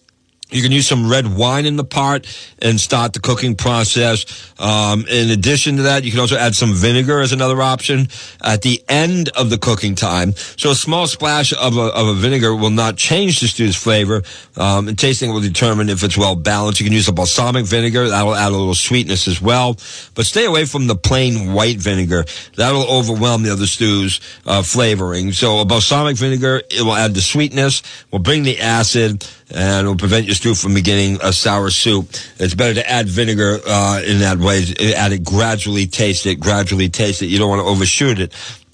[0.50, 2.26] You can use some red wine in the pot
[2.60, 4.52] and start the cooking process.
[4.60, 8.08] Um, in addition to that, you can also add some vinegar as another option
[8.42, 10.34] at the end of the cooking time.
[10.34, 14.22] So a small splash of a, of a vinegar will not change the stew's flavor.
[14.56, 16.78] Um, and tasting will determine if it's well balanced.
[16.78, 18.10] You can use a balsamic vinegar.
[18.10, 19.78] That'll add a little sweetness as well.
[20.14, 22.26] But stay away from the plain white vinegar.
[22.56, 25.32] That'll overwhelm the other stew's uh, flavoring.
[25.32, 29.96] So a balsamic vinegar, it will add the sweetness, will bring the acid, and will
[29.96, 32.08] prevent your stew from beginning a sour soup.
[32.38, 34.64] It's better to add vinegar uh, in that way.
[34.94, 37.26] Add it gradually, taste it, gradually taste it.
[37.26, 38.32] You don't want to overshoot it.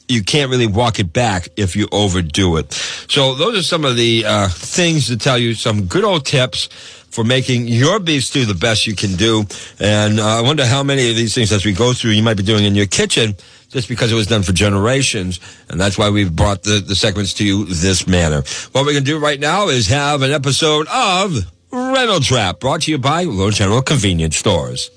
[0.08, 2.72] You can't really walk it back if you overdo it.
[2.72, 6.68] So those are some of the uh, things to tell you some good old tips
[7.10, 9.44] for making your beef stew the best you can do.
[9.78, 12.36] And uh, I wonder how many of these things as we go through you might
[12.36, 13.36] be doing in your kitchen
[13.70, 15.40] just because it was done for generations.
[15.68, 18.42] And that's why we've brought the, the segments to you this manner.
[18.72, 21.34] What we're going to do right now is have an episode of
[21.72, 24.90] Reynolds Wrap brought to you by Little General Convenience Stores.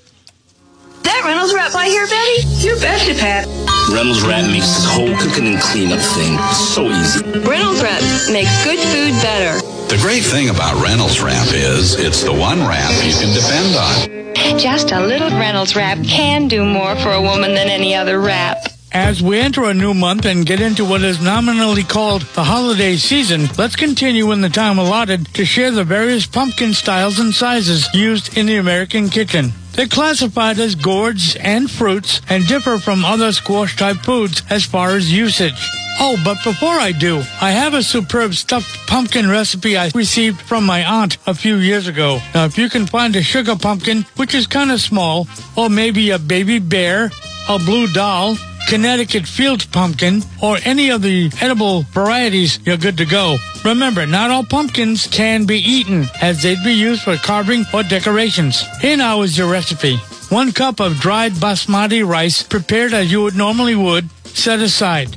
[1.02, 2.66] That Reynolds Wrap I hear, Betty?
[2.66, 3.46] You betcha, Pat.
[3.92, 7.22] Reynolds Wrap makes this whole cooking and cleanup thing so easy.
[7.40, 8.00] Reynolds Wrap
[8.32, 9.73] makes good food better.
[9.88, 14.58] The great thing about Reynolds Wrap is it's the one wrap you can depend on.
[14.58, 18.66] Just a little Reynolds Wrap can do more for a woman than any other wrap.
[18.92, 22.96] As we enter a new month and get into what is nominally called the holiday
[22.96, 27.88] season, let's continue in the time allotted to share the various pumpkin styles and sizes
[27.92, 29.52] used in the American kitchen.
[29.74, 34.90] They're classified as gourds and fruits and differ from other squash type foods as far
[34.90, 35.68] as usage.
[35.98, 40.64] Oh, but before I do, I have a superb stuffed pumpkin recipe I received from
[40.64, 42.20] my aunt a few years ago.
[42.34, 46.10] Now, if you can find a sugar pumpkin, which is kind of small, or maybe
[46.10, 47.10] a baby bear,
[47.48, 48.36] a blue doll,
[48.74, 53.36] Connecticut field pumpkin, or any of the edible varieties, you're good to go.
[53.64, 58.64] Remember, not all pumpkins can be eaten, as they'd be used for carving or decorations.
[58.80, 59.98] Here now is your recipe.
[60.28, 65.16] One cup of dried basmati rice prepared as you would normally would, set aside.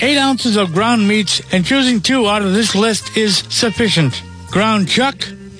[0.00, 4.22] Eight ounces of ground meats, and choosing two out of this list is sufficient.
[4.50, 5.16] Ground chuck,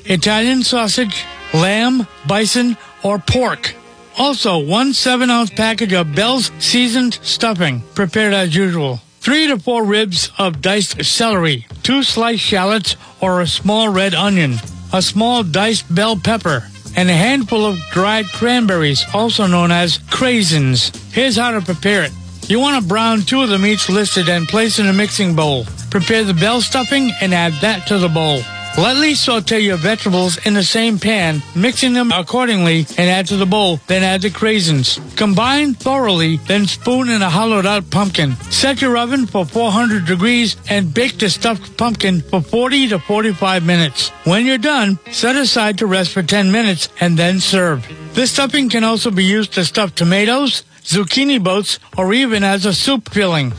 [0.07, 3.76] Italian sausage, lamb, bison, or pork.
[4.19, 9.01] Also, one 7 ounce package of Bell's seasoned stuffing, prepared as usual.
[9.21, 14.55] Three to four ribs of diced celery, two sliced shallots or a small red onion,
[14.93, 16.65] a small diced bell pepper,
[16.97, 20.97] and a handful of dried cranberries, also known as craisins.
[21.13, 22.13] Here's how to prepare it.
[22.49, 25.67] You want to brown two of the meats listed and place in a mixing bowl.
[25.91, 28.41] Prepare the bell stuffing and add that to the bowl.
[28.79, 33.47] Lightly saute your vegetables in the same pan, mixing them accordingly, and add to the
[33.47, 33.81] bowl.
[33.87, 35.01] Then add the craisins.
[35.17, 38.37] Combine thoroughly, then spoon in a hollowed out pumpkin.
[38.51, 43.65] Set your oven for 400 degrees and bake the stuffed pumpkin for 40 to 45
[43.65, 44.11] minutes.
[44.25, 47.87] When you're done, set aside to rest for 10 minutes and then serve.
[48.13, 52.75] This stuffing can also be used to stuff tomatoes, zucchini boats, or even as a
[52.75, 53.55] soup filling.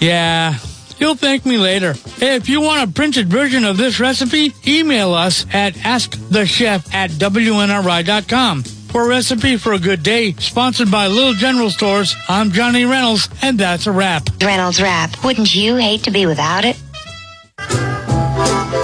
[0.00, 0.56] Yeah,
[0.98, 1.94] You'll thank me later.
[2.20, 8.62] If you want a printed version of this recipe, email us at askthechef at wnri.com.
[8.62, 13.28] For a recipe for a good day, sponsored by Little General Stores, I'm Johnny Reynolds,
[13.40, 14.28] and that's a wrap.
[14.42, 15.24] Reynolds Wrap.
[15.24, 16.76] Wouldn't you hate to be without it?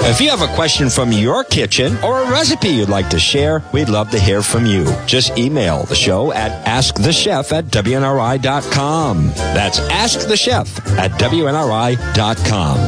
[0.09, 3.63] If you have a question from your kitchen or a recipe you'd like to share,
[3.75, 4.87] we'd love to hear from you.
[5.05, 9.27] Just email the show at askthechef at WNRI.com.
[9.29, 12.79] That's askthechef at WNRI.com.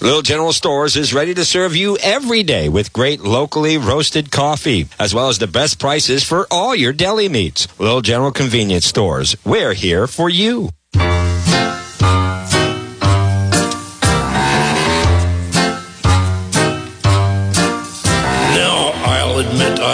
[0.00, 4.88] Little General Stores is ready to serve you every day with great locally roasted coffee,
[4.98, 7.68] as well as the best prices for all your deli meats.
[7.78, 10.70] Little General Convenience Stores, we're here for you.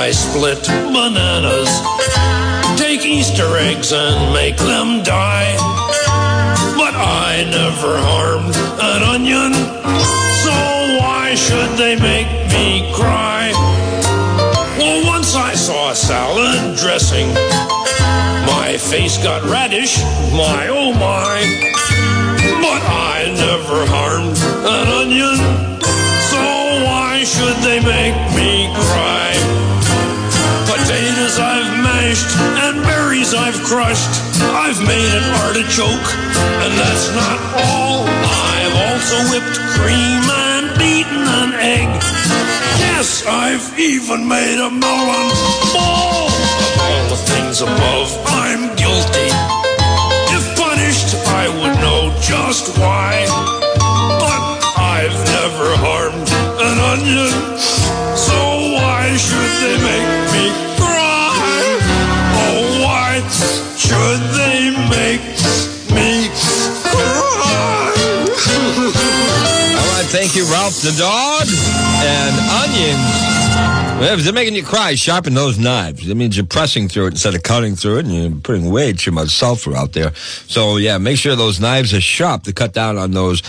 [0.04, 0.62] I split
[0.92, 1.72] bananas.
[2.78, 5.56] Take Easter eggs and make them die.
[6.76, 9.54] But I never harmed an onion,
[10.44, 10.52] so
[11.00, 13.52] why should they make me cry?
[14.76, 17.32] Well, once I saw salad dressing.
[18.44, 19.96] My face got radish,
[20.36, 21.40] my oh my.
[22.60, 22.82] But
[23.16, 24.36] I never harmed
[24.68, 25.38] an onion,
[26.28, 26.42] so
[26.84, 29.23] why should they make me cry?
[33.36, 34.14] I've crushed.
[34.54, 36.08] I've made an artichoke,
[36.64, 38.04] and that's not all.
[38.06, 41.90] I've also whipped cream and beaten an egg.
[42.78, 45.28] Yes, I've even made a melon
[45.74, 46.28] ball.
[46.30, 49.30] Of all the things above, I'm guilty.
[50.36, 53.26] If punished, I would know just why.
[54.20, 54.42] But
[54.78, 56.28] I've never harmed
[56.60, 57.32] an onion,
[70.14, 71.42] thank you, Ralph the dog.
[72.06, 74.24] And onions.
[74.24, 76.06] They're making you cry, sharpen those knives.
[76.06, 78.92] That means you're pressing through it instead of cutting through it, and you're putting way
[78.92, 80.14] too much sulfur out there.
[80.14, 83.42] So, yeah, make sure those knives are sharp to cut down on those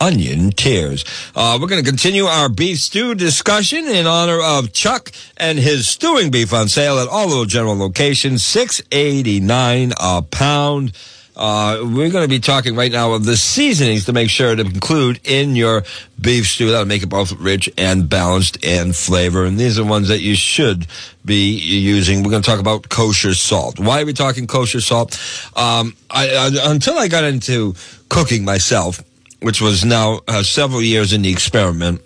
[0.00, 1.04] onion tears.
[1.34, 5.88] Uh, we're going to continue our beef stew discussion in honor of Chuck and his
[5.88, 10.92] stewing beef on sale at all little general locations, six eighty nine a pound.
[11.36, 14.62] Uh, we're going to be talking right now of the seasonings to make sure to
[14.62, 15.82] include in your
[16.20, 16.70] beef stew.
[16.70, 19.44] That'll make it both rich and balanced and flavor.
[19.44, 20.86] And these are ones that you should
[21.24, 22.22] be using.
[22.22, 23.80] We're going to talk about kosher salt.
[23.80, 25.14] Why are we talking kosher salt?
[25.56, 27.74] Um, I, I, until I got into
[28.08, 29.02] cooking myself,
[29.40, 32.00] which was now uh, several years in the experiment,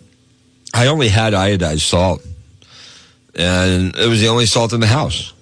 [0.73, 2.25] I only had iodized salt.
[3.35, 5.35] And it was the only salt in the house.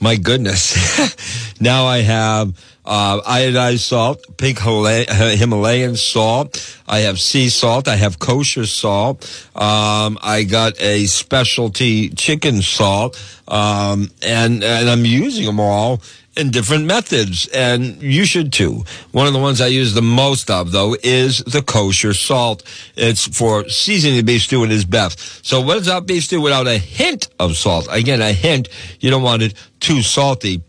[0.00, 1.56] My goodness.
[1.60, 2.54] now I have
[2.90, 6.76] uh, iodized salt, pink Himalayan salt.
[6.88, 7.86] I have sea salt.
[7.86, 9.22] I have kosher salt.
[9.54, 16.02] Um, I got a specialty chicken salt, um, and and I'm using them all
[16.36, 18.84] in different methods, and you should too.
[19.12, 22.64] One of the ones I use the most of, though, is the kosher salt.
[22.96, 25.46] It's for seasoning the beef stew and is best.
[25.46, 27.86] So what is our beef stew without a hint of salt?
[27.88, 28.68] Again, a hint.
[28.98, 30.62] You don't want it too salty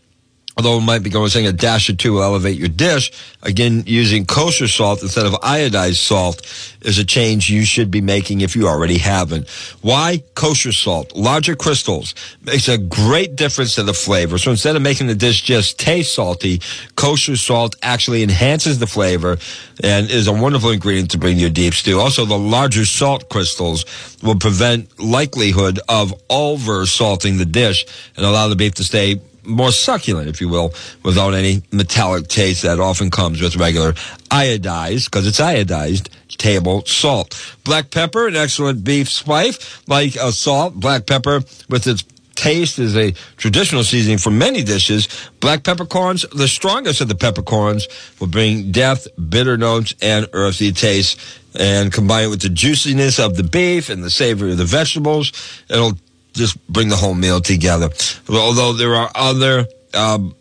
[0.58, 3.12] although it might be going saying a dash or two will elevate your dish.
[3.42, 6.42] Again, using kosher salt instead of iodized salt
[6.82, 9.50] is a change you should be making if you already haven't.
[9.82, 10.24] Why?
[10.36, 14.38] Kosher salt, larger crystals, makes a great difference to the flavor.
[14.38, 16.62] So instead of making the dish just taste salty,
[16.96, 19.38] kosher salt actually enhances the flavor
[19.84, 22.00] and is a wonderful ingredient to bring to your deep stew.
[22.00, 23.86] Also, the larger salt crystals
[24.22, 27.86] will prevent likelihood of over salting the dish
[28.18, 30.74] and allow the beef to stay more succulent, if you will,
[31.04, 33.94] without any metallic taste that often comes with regular
[34.30, 37.56] iodized, because it's iodized, table salt.
[37.64, 40.76] Black pepper, an excellent beef spice, like a salt.
[40.76, 42.04] Black pepper with its
[42.36, 45.08] taste is a traditional seasoning for many dishes.
[45.40, 47.88] Black peppercorns, the strongest of the peppercorns,
[48.20, 51.20] will bring depth, bitter notes, and earthy taste.
[51.54, 55.32] And combine it with the juiciness of the beef and the savory of the vegetables,
[55.70, 55.98] it'll
[56.34, 57.90] just bring the whole meal together.
[58.30, 60.36] Although there are other um,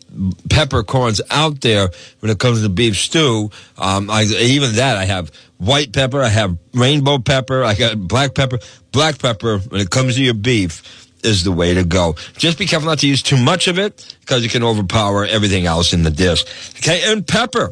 [0.49, 5.31] peppercorns out there when it comes to beef stew, um, I, even that I have
[5.57, 8.59] white pepper, I have rainbow pepper, I got black pepper.
[8.91, 12.15] Black pepper when it comes to your beef is the way to go.
[12.33, 15.65] Just be careful not to use too much of it because it can overpower everything
[15.65, 16.43] else in the dish.
[16.79, 17.71] Okay, and pepper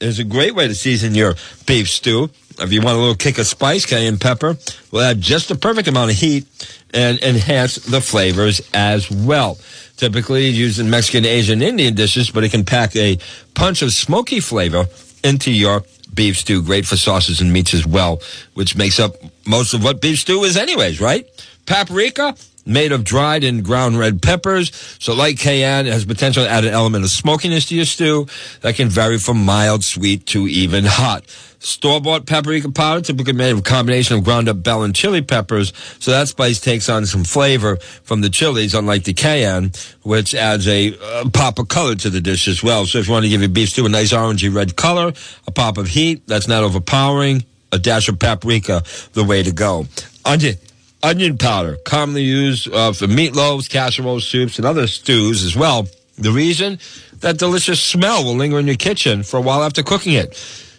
[0.00, 1.34] is a great way to season your
[1.66, 2.30] beef stew.
[2.58, 4.56] If you want a little kick of spice, cayenne pepper
[4.90, 6.46] will add just the perfect amount of heat
[6.92, 9.58] and enhance the flavors as well.
[9.96, 13.18] Typically used in Mexican, Asian, Indian dishes, but it can pack a
[13.54, 14.86] punch of smoky flavor
[15.22, 15.84] into your
[16.14, 16.62] beef stew.
[16.62, 18.20] Great for sauces and meats as well,
[18.54, 19.14] which makes up
[19.46, 21.26] most of what beef stew is anyways, right?
[21.66, 22.34] Paprika,
[22.66, 24.70] made of dried and ground red peppers.
[24.98, 28.26] So like cayenne, it has potential to add an element of smokiness to your stew
[28.60, 31.24] that can vary from mild, sweet to even hot.
[31.62, 35.74] Store-bought paprika powder, typically made of a combination of ground up bell and chili peppers.
[35.98, 40.66] So that spice takes on some flavor from the chilies, unlike the cayenne, which adds
[40.66, 42.86] a uh, pop of color to the dish as well.
[42.86, 45.12] So if you want to give your beef stew a nice orangey red color,
[45.46, 48.82] a pop of heat, that's not overpowering, a dash of paprika,
[49.12, 49.86] the way to go.
[50.24, 50.56] Onion,
[51.02, 55.88] onion powder, commonly used uh, for meatloaves, casseroles, soups, and other stews as well.
[56.16, 56.78] The reason?
[57.20, 60.36] That delicious smell will linger in your kitchen for a while after cooking it.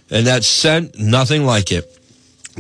[0.09, 1.97] And that scent, nothing like it.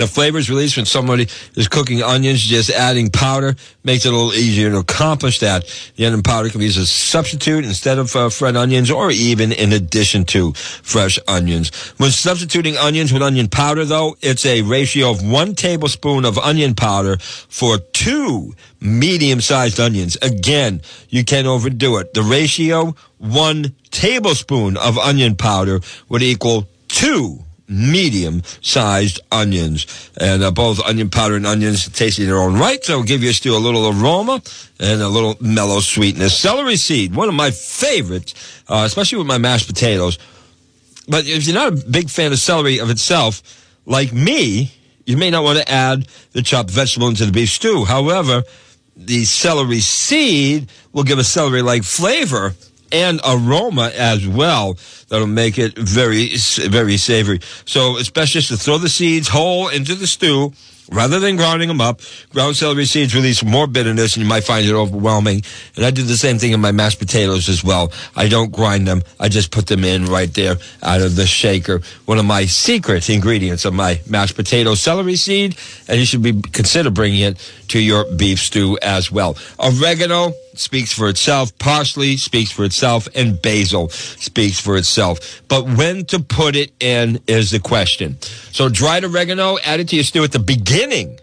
[0.01, 2.41] The flavor is released when somebody is cooking onions.
[2.41, 5.63] Just adding powder makes it a little easier to accomplish that.
[5.95, 9.11] The onion powder can be used as a substitute instead of uh, fried onions or
[9.11, 11.69] even in addition to fresh onions.
[11.99, 16.73] When substituting onions with onion powder, though, it's a ratio of one tablespoon of onion
[16.73, 20.17] powder for two medium-sized onions.
[20.23, 22.15] Again, you can't overdo it.
[22.15, 25.79] The ratio, one tablespoon of onion powder
[26.09, 30.11] would equal two medium sized onions.
[30.19, 33.33] And uh, both onion powder and onions taste in their own right, so give your
[33.33, 34.41] stew a little aroma
[34.79, 36.37] and a little mellow sweetness.
[36.37, 40.19] Celery seed, one of my favorites, uh, especially with my mashed potatoes.
[41.07, 43.41] But if you're not a big fan of celery of itself,
[43.85, 44.71] like me,
[45.05, 47.85] you may not want to add the chopped vegetable into the beef stew.
[47.85, 48.43] However,
[48.95, 52.53] the celery seed will give a celery like flavor
[52.91, 54.77] and aroma as well
[55.09, 56.35] that'll make it very,
[56.67, 57.39] very savory.
[57.65, 60.53] So it's best just to throw the seeds whole into the stew
[60.91, 62.01] rather than grinding them up.
[62.31, 65.41] Ground celery seeds release more bitterness and you might find it overwhelming.
[65.75, 67.91] And I do the same thing in my mashed potatoes as well.
[68.15, 69.01] I don't grind them.
[69.19, 71.81] I just put them in right there out of the shaker.
[72.05, 75.57] One of my secret ingredients of my mashed potato celery seed.
[75.87, 79.37] And you should be consider bringing it to your beef stew as well.
[79.59, 81.57] Oregano speaks for itself.
[81.57, 85.41] Parsley speaks for itself and basil speaks for itself.
[85.47, 88.21] But when to put it in is the question.
[88.51, 91.17] So dried oregano, add it to your stew at the beginning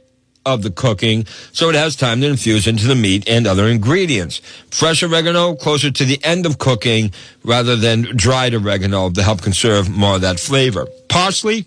[0.46, 4.40] of the cooking so it has time to infuse into the meat and other ingredients.
[4.70, 7.12] Fresh oregano closer to the end of cooking
[7.44, 10.86] rather than dried oregano to help conserve more of that flavor.
[11.10, 11.66] Parsley,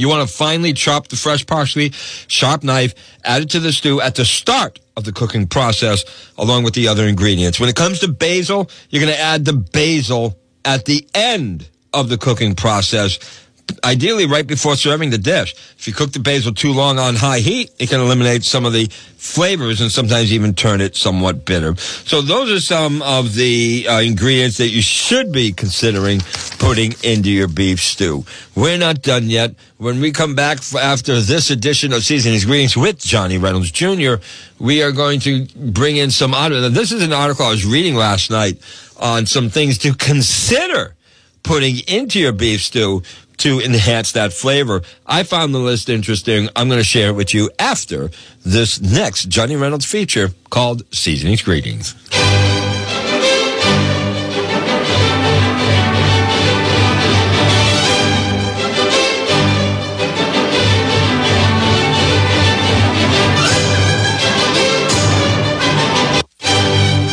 [0.00, 1.90] you want to finely chop the fresh parsley,
[2.26, 6.04] sharp knife, add it to the stew at the start of the cooking process
[6.38, 7.60] along with the other ingredients.
[7.60, 12.08] When it comes to basil, you're going to add the basil at the end of
[12.08, 13.18] the cooking process
[13.84, 15.54] ideally right before serving the dish.
[15.78, 18.72] If you cook the basil too long on high heat, it can eliminate some of
[18.72, 21.76] the flavors and sometimes even turn it somewhat bitter.
[21.76, 26.20] So those are some of the uh, ingredients that you should be considering
[26.58, 28.24] putting into your beef stew.
[28.54, 29.54] We're not done yet.
[29.76, 34.14] When we come back after this edition of Seasonings Greetings with Johnny Reynolds Jr.,
[34.58, 36.68] we are going to bring in some other.
[36.68, 38.58] This is an article I was reading last night
[38.98, 40.94] on some things to consider
[41.42, 43.02] putting into your beef stew
[43.40, 44.82] to enhance that flavor.
[45.06, 46.48] I found the list interesting.
[46.54, 48.10] I'm going to share it with you after
[48.44, 51.94] this next Johnny Reynolds feature called Seasonings Greetings.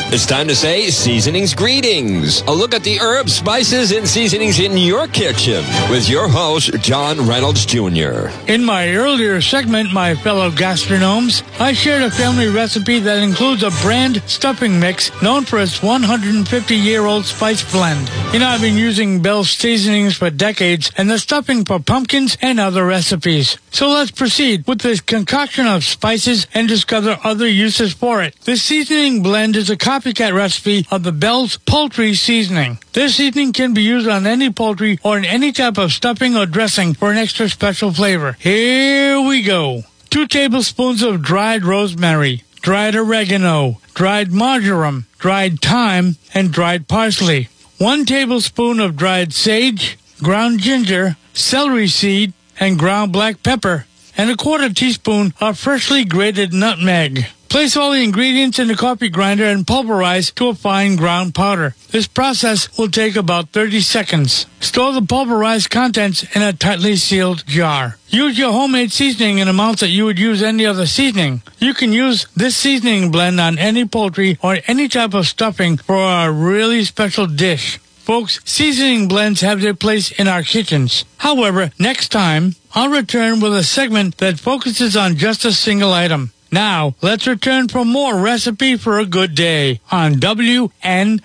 [0.10, 2.40] It's time to say seasonings greetings.
[2.44, 7.28] A look at the herbs, spices, and seasonings in your kitchen with your host, John
[7.28, 8.30] Reynolds Jr.
[8.48, 13.70] In my earlier segment, my fellow gastronomes, I shared a family recipe that includes a
[13.82, 18.10] brand stuffing mix known for its 150 year old spice blend.
[18.32, 22.62] You know, I've been using Bell's seasonings for decades and the stuffing for pumpkins and
[22.62, 23.58] other recipes.
[23.72, 28.36] So let's proceed with this concoction of spices and discover other uses for it.
[28.46, 32.78] This seasoning blend is a copycat recipe of the Bell's poultry seasoning.
[32.94, 36.46] This seasoning can be used on any poultry or in any type of stuffing or
[36.46, 38.34] dressing for an extra special flavor.
[38.40, 39.84] Here we go.
[40.12, 47.50] Two tablespoons of dried rosemary, dried oregano, dried marjoram, dried thyme, and dried parsley.
[47.80, 54.38] One tablespoon of dried sage, ground ginger, celery seed, and ground black pepper, and a
[54.38, 57.26] quarter teaspoon of freshly grated nutmeg.
[57.50, 61.76] Place all the ingredients in the coffee grinder and pulverize to a fine ground powder.
[61.92, 64.46] This process will take about 30 seconds.
[64.60, 67.98] Store the pulverized contents in a tightly sealed jar.
[68.10, 71.42] Use your homemade seasoning in amounts that you would use any other seasoning.
[71.58, 75.96] You can use this seasoning blend on any poultry or any type of stuffing for
[75.96, 77.78] a really special dish.
[77.78, 81.06] Folks, seasoning blends have their place in our kitchens.
[81.18, 86.32] However, next time, I'll return with a segment that focuses on just a single item.
[86.52, 91.22] Now, let's return for more Recipe for a Good Day on WNRI.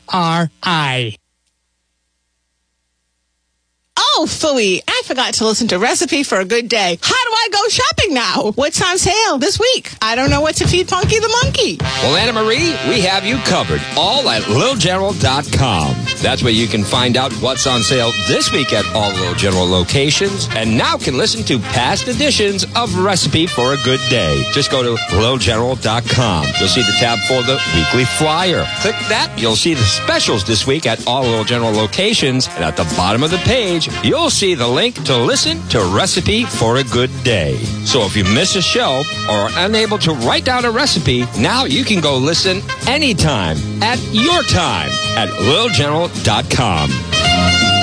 [4.14, 4.82] Oh, phooey.
[4.86, 6.98] I forgot to listen to Recipe for a Good Day.
[7.00, 8.50] How do I go shopping now?
[8.56, 9.90] What's on sale this week?
[10.02, 11.78] I don't know what to feed Punky the monkey.
[11.80, 13.80] Well, Anna Marie, we have you covered.
[13.96, 15.96] All at littlegeneral.com.
[16.20, 19.66] That's where you can find out what's on sale this week at all Little General
[19.66, 20.46] locations.
[20.52, 24.44] And now can listen to past editions of Recipe for a Good Day.
[24.52, 26.46] Just go to littlegeneral.com.
[26.60, 28.66] You'll see the tab for the weekly flyer.
[28.82, 29.32] Click that.
[29.38, 32.46] You'll see the specials this week at all Little General locations.
[32.48, 36.44] And at the bottom of the page, you'll see the link to listen to Recipe
[36.44, 37.56] for a Good Day.
[37.84, 41.64] So if you miss a show or are unable to write down a recipe, now
[41.64, 47.81] you can go listen anytime at your time at littlegeneral.com.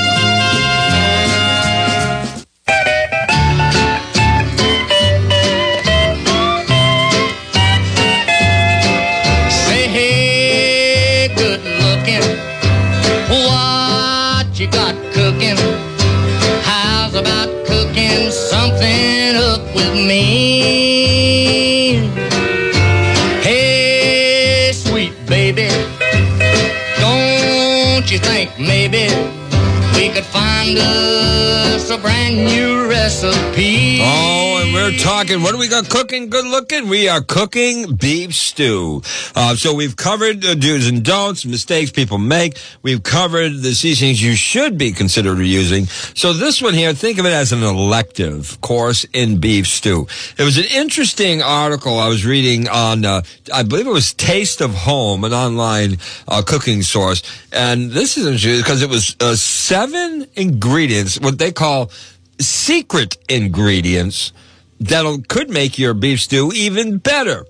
[30.70, 34.00] find us a brand new recipe?
[34.02, 34.49] Oh,
[34.80, 35.42] we're talking.
[35.42, 36.30] What do we got cooking?
[36.30, 36.88] Good looking.
[36.88, 39.02] We are cooking beef stew.
[39.36, 42.58] Uh, so we've covered the do's and don'ts, mistakes people make.
[42.82, 45.86] We've covered the seasonings you should be considered using.
[45.86, 50.08] So this one here, think of it as an elective course in beef stew.
[50.38, 53.22] It was an interesting article I was reading on, uh,
[53.54, 57.22] I believe it was Taste of Home, an online uh, cooking source.
[57.52, 61.92] And this is interesting because it was uh, seven ingredients, what they call
[62.40, 64.32] secret ingredients
[64.80, 67.46] that could make your beef stew even better.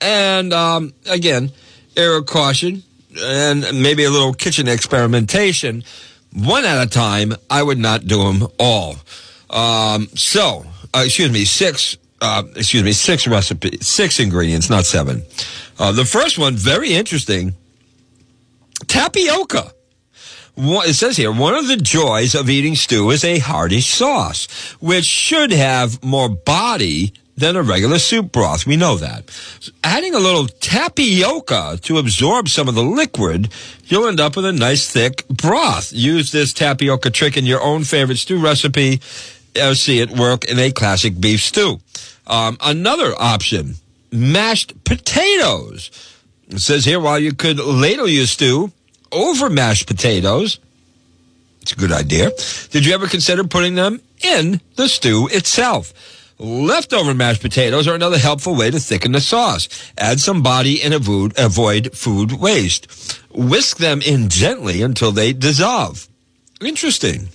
[0.00, 1.52] And um, again,
[1.96, 2.82] air of caution
[3.18, 5.84] and maybe a little kitchen experimentation.
[6.32, 8.96] One at a time, I would not do them all.
[9.50, 10.64] Um, so,
[10.94, 11.96] uh, excuse me, six.
[12.22, 15.22] Uh, excuse me, six recipes, six ingredients, not seven.
[15.78, 17.54] Uh, the first one, very interesting.
[18.86, 19.72] Tapioca.
[20.56, 24.46] It says here, one of the joys of eating stew is a hearty sauce,
[24.80, 28.66] which should have more body than a regular soup broth.
[28.66, 29.30] We know that.
[29.30, 33.50] So adding a little tapioca to absorb some of the liquid,
[33.86, 35.92] you'll end up with a nice thick broth.
[35.92, 39.00] Use this tapioca trick in your own favorite stew recipe.
[39.60, 41.80] Uh, see it work in a classic beef stew.
[42.26, 43.76] Um, another option,
[44.12, 45.90] mashed potatoes.
[46.48, 48.70] It says here, while you could ladle your stew
[49.12, 50.58] over mashed potatoes,
[51.62, 52.30] it's a good idea.
[52.70, 55.92] Did you ever consider putting them in the stew itself?
[56.38, 59.68] Leftover mashed potatoes are another helpful way to thicken the sauce.
[59.98, 62.90] Add some body and avoid, food waste.
[63.30, 66.08] Whisk them in gently until they dissolve.
[66.62, 67.28] Interesting.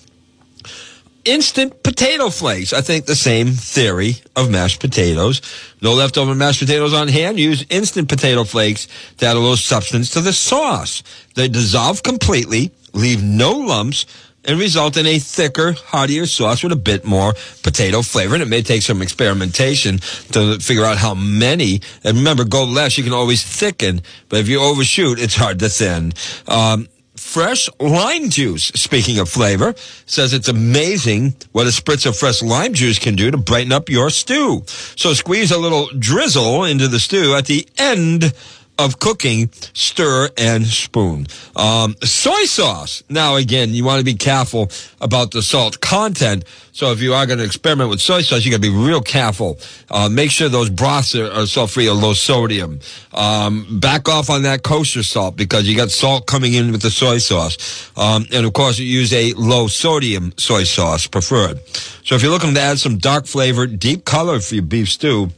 [1.25, 2.71] Instant potato flakes.
[2.71, 5.41] I think the same theory of mashed potatoes.
[5.81, 7.39] No leftover mashed potatoes on hand.
[7.39, 11.01] Use instant potato flakes to add a little substance to the sauce.
[11.33, 14.05] They dissolve completely, leave no lumps,
[14.47, 18.35] and result in a thicker, heartier sauce with a bit more potato flavor.
[18.35, 19.97] And it may take some experimentation
[20.33, 21.81] to figure out how many.
[22.03, 24.01] And remember, go less, you can always thicken.
[24.29, 26.13] But if you overshoot, it's hard to thin.
[26.47, 26.87] Um,
[27.25, 29.73] fresh lime juice, speaking of flavor,
[30.05, 33.89] says it's amazing what a spritz of fresh lime juice can do to brighten up
[33.89, 34.63] your stew.
[34.95, 38.31] So squeeze a little drizzle into the stew at the end
[38.77, 41.27] of cooking, stir and spoon.
[41.55, 43.03] Um, soy sauce.
[43.09, 44.69] Now, again, you want to be careful
[45.01, 46.45] about the salt content.
[46.71, 49.01] So if you are going to experiment with soy sauce, you got to be real
[49.01, 49.59] careful.
[49.89, 52.79] Uh, make sure those broths are, are salt-free or low sodium.
[53.13, 56.91] Um, back off on that kosher salt because you got salt coming in with the
[56.91, 57.91] soy sauce.
[57.97, 61.59] Um, and of course, you use a low sodium soy sauce preferred.
[62.03, 65.31] So if you're looking to add some dark flavor, deep color for your beef stew,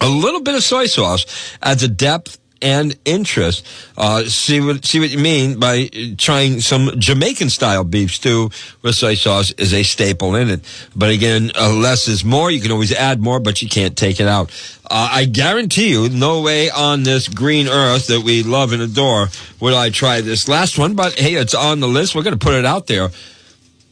[0.00, 1.26] a little bit of soy sauce
[1.62, 3.66] adds a depth and interest.
[3.96, 8.50] Uh, see what see what you mean by trying some Jamaican style beef stew
[8.82, 10.88] with soy sauce is a staple in it.
[10.94, 12.50] But again, uh, less is more.
[12.50, 14.50] You can always add more, but you can't take it out.
[14.84, 19.28] Uh, I guarantee you, no way on this green earth that we love and adore
[19.60, 20.94] would I try this last one.
[20.94, 22.14] But hey, it's on the list.
[22.14, 23.10] We're going to put it out there.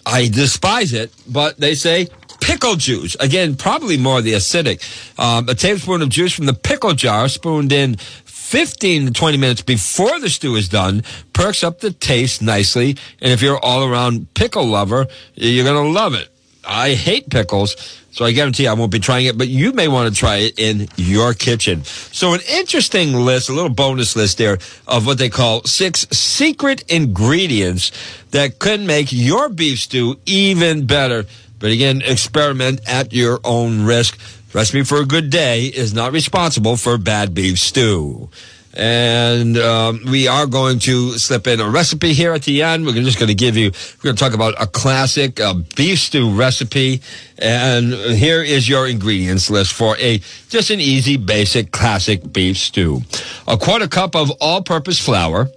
[0.07, 2.09] I despise it, but they say
[2.45, 3.17] pickle juice.
[3.21, 4.83] Again, probably more the acidic.
[5.19, 9.63] Um, a tablespoon of juice from the pickle jar, spooned in 15 to 20 minutes
[9.63, 12.97] before the stew is done, perks up the taste nicely.
[13.21, 16.29] And if you're all around pickle lover, you're going to love it.
[16.67, 17.77] I hate pickles,
[18.11, 20.59] so I guarantee I won't be trying it, but you may want to try it
[20.59, 21.85] in your kitchen.
[21.85, 26.85] So an interesting list, a little bonus list there of what they call six secret
[26.91, 27.91] ingredients
[28.31, 31.27] that can make your beef stew even better.
[31.65, 34.19] But again, experiment at your own risk.
[34.53, 38.29] Recipe for a good day is not responsible for bad beef stew.
[38.75, 42.85] And um, we are going to slip in a recipe here at the end.
[42.85, 46.01] We're just going to give you, we're going to talk about a classic uh, beef
[46.01, 47.01] stew recipe.
[47.39, 53.01] And here is your ingredients list for a just an easy, basic, classic beef stew.
[53.49, 55.49] A quarter cup of all purpose flour,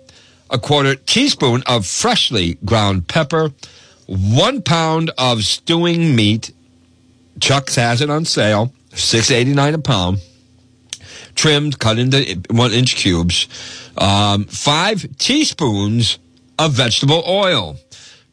[0.50, 3.52] a quarter teaspoon of freshly ground pepper,
[4.08, 6.52] one pound of stewing meat.
[7.40, 10.20] Chuck's has it on sale, six eighty nine a pound.
[11.36, 13.48] Trimmed, cut into one inch cubes,
[13.98, 16.18] um, five teaspoons
[16.58, 17.78] of vegetable oil,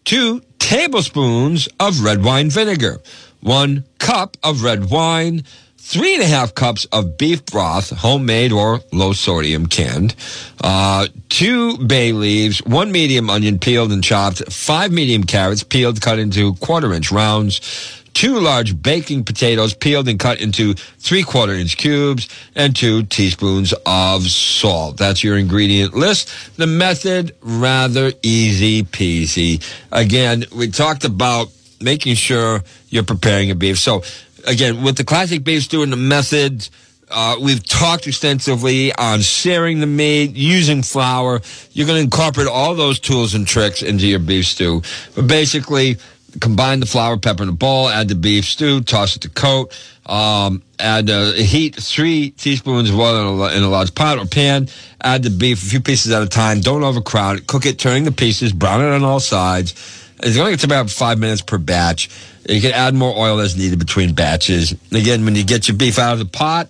[0.04, 3.02] two tablespoons of red wine vinegar,
[3.40, 5.44] one cup of red wine,
[5.85, 10.14] three and a half cups of beef broth, homemade or low sodium canned,
[10.62, 16.18] uh, two bay leaves, one medium onion peeled and chopped, five medium carrots peeled, cut
[16.18, 17.61] into quarter inch rounds,
[18.14, 23.74] two large baking potatoes peeled and cut into three quarter inch cubes, and two teaspoons
[23.85, 24.97] of salt.
[24.97, 26.57] That's your ingredient list.
[26.57, 29.62] The method, rather easy peasy.
[29.93, 33.78] Again, we talked about making sure you're preparing a beef.
[33.78, 34.03] So,
[34.47, 36.68] again, with the classic beef stew and the method,
[37.11, 41.40] uh, we've talked extensively on sharing the meat, using flour.
[41.72, 44.82] You're going to incorporate all those tools and tricks into your beef stew.
[45.14, 45.97] But basically,
[46.40, 49.72] combine the flour, pepper in a bowl, add the beef stew, toss it to coat,
[50.07, 54.26] um, add uh, heat three teaspoons of oil in a, in a, large pot or
[54.26, 54.68] pan,
[55.01, 58.05] add the beef a few pieces at a time, don't overcrowd it, cook it, turning
[58.05, 60.03] the pieces, brown it on all sides.
[60.24, 62.08] It's going to take about five minutes per batch.
[62.48, 64.72] You can add more oil as needed between batches.
[64.90, 66.68] Again, when you get your beef out of the pot,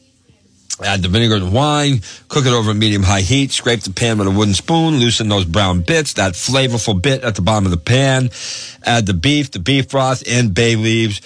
[0.82, 4.26] Add the vinegar and wine, cook it over medium high heat, scrape the pan with
[4.26, 7.76] a wooden spoon, loosen those brown bits, that flavorful bit at the bottom of the
[7.76, 8.30] pan.
[8.82, 11.20] Add the beef, the beef broth, and bay leaves.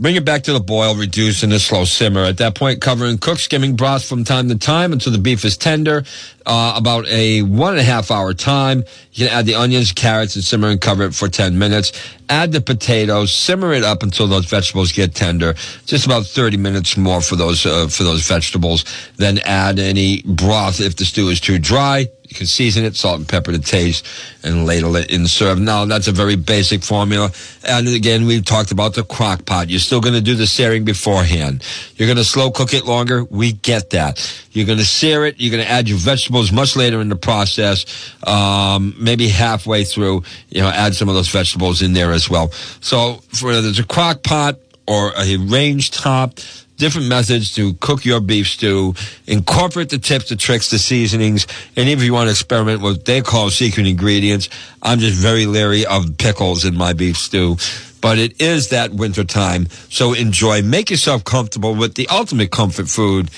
[0.00, 2.22] Bring it back to the boil, reduce in a slow simmer.
[2.22, 5.44] At that point, cover and cook skimming broth from time to time until the beef
[5.44, 6.04] is tender.
[6.46, 8.84] Uh, about a one and a half hour time.
[9.12, 11.90] You can add the onions, carrots, and simmer and cover it for 10 minutes.
[12.28, 15.54] Add the potatoes, simmer it up until those vegetables get tender.
[15.84, 18.84] Just about 30 minutes more for those, uh, for those vegetables.
[19.16, 22.06] Then add any broth if the stew is too dry.
[22.28, 24.06] You can season it, salt and pepper to taste,
[24.42, 25.58] and ladle it in serve.
[25.58, 27.32] Now, that's a very basic formula.
[27.66, 29.70] And again, we've talked about the crock pot.
[29.70, 31.64] You're still going to do the searing beforehand.
[31.96, 33.24] You're going to slow cook it longer.
[33.24, 34.44] We get that.
[34.52, 35.36] You're going to sear it.
[35.38, 37.86] You're going to add your vegetables much later in the process.
[38.26, 42.50] Um, maybe halfway through, you know, add some of those vegetables in there as well.
[42.80, 46.40] So, for there's a crock pot or a range top,
[46.78, 48.94] different methods to cook your beef stew.
[49.26, 51.46] Incorporate the tips, the tricks, the seasonings.
[51.76, 54.48] And if you want to experiment with what they call secret ingredients,
[54.82, 57.56] I'm just very leery of pickles in my beef stew.
[58.00, 59.68] But it is that winter time.
[59.90, 60.62] So enjoy.
[60.62, 63.30] Make yourself comfortable with the ultimate comfort food,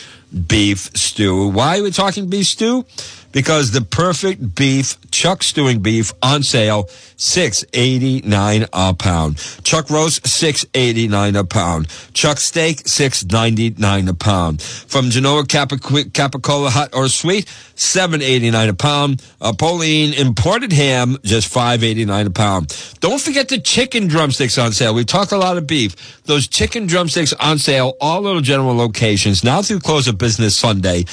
[0.46, 1.48] beef stew.
[1.48, 2.84] Why are we talking beef stew?
[3.32, 9.38] Because the perfect beef, Chuck stewing beef on sale, six eighty nine a pound.
[9.64, 11.88] Chuck roast, six eighty nine a pound.
[12.12, 14.62] Chuck steak, six ninety nine a pound.
[14.62, 19.22] From Genoa Capic- Capicola hot or sweet, seven eighty nine a pound.
[19.40, 22.76] Uh, Pauline imported ham, just five eighty nine a pound.
[23.00, 24.94] Don't forget the chicken drumsticks on sale.
[24.94, 26.22] We talked a lot of beef.
[26.24, 31.04] Those chicken drumsticks on sale, all little general locations now through close of business Sunday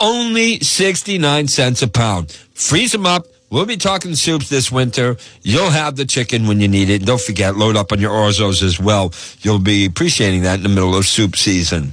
[0.00, 2.32] only 69 cents a pound.
[2.54, 3.26] Freeze them up.
[3.50, 5.16] We'll be talking soups this winter.
[5.42, 7.06] You'll have the chicken when you need it.
[7.06, 9.12] Don't forget, load up on your orzos as well.
[9.40, 11.92] You'll be appreciating that in the middle of soup season.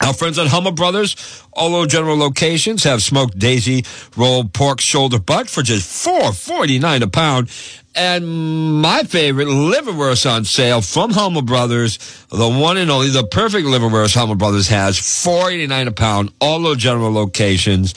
[0.00, 3.84] Our friends at Hummel Brothers, all over general locations, have smoked daisy
[4.16, 7.48] rolled pork shoulder butt for just four forty nine a pound.
[7.96, 13.66] And my favorite, liverwurst on sale from Hummel Brothers, the one and only, the perfect
[13.66, 17.94] liverwurst Hummel Brothers has, four eighty nine a pound, all those general locations.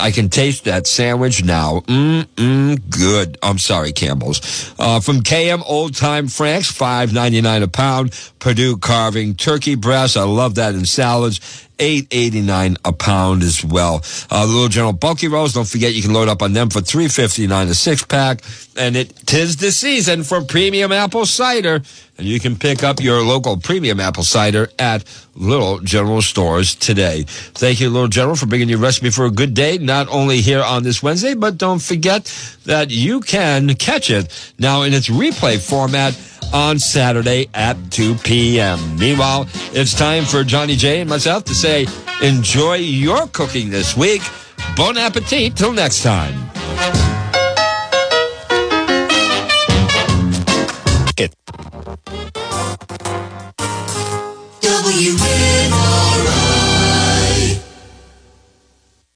[0.00, 1.80] I can taste that sandwich now.
[1.80, 3.36] Mmm, mm, good.
[3.42, 4.72] I'm sorry, Campbell's.
[4.78, 8.14] Uh, from Kayem Old Time Franks, five ninety nine a pound.
[8.38, 10.16] Perdue carving, turkey breast.
[10.16, 11.64] I love that in salads.
[11.80, 14.02] Eight eighty nine a pound as well.
[14.32, 15.52] Uh, Little General bulky rolls.
[15.52, 18.40] Don't forget you can load up on them for three fifty nine a six pack.
[18.76, 21.80] And it tis the season for premium apple cider,
[22.16, 25.04] and you can pick up your local premium apple cider at
[25.36, 27.24] Little General stores today.
[27.28, 29.78] Thank you, Little General, for bringing you a recipe for a good day.
[29.78, 32.24] Not only here on this Wednesday, but don't forget
[32.64, 36.18] that you can catch it now in its replay format
[36.52, 38.78] on Saturday at 2 p.m p.m.
[38.98, 41.86] Meanwhile, it's time for Johnny J and myself to say,
[42.22, 44.20] enjoy your cooking this week.
[44.76, 46.34] Bon appetit till next time.
[51.16, 51.34] It.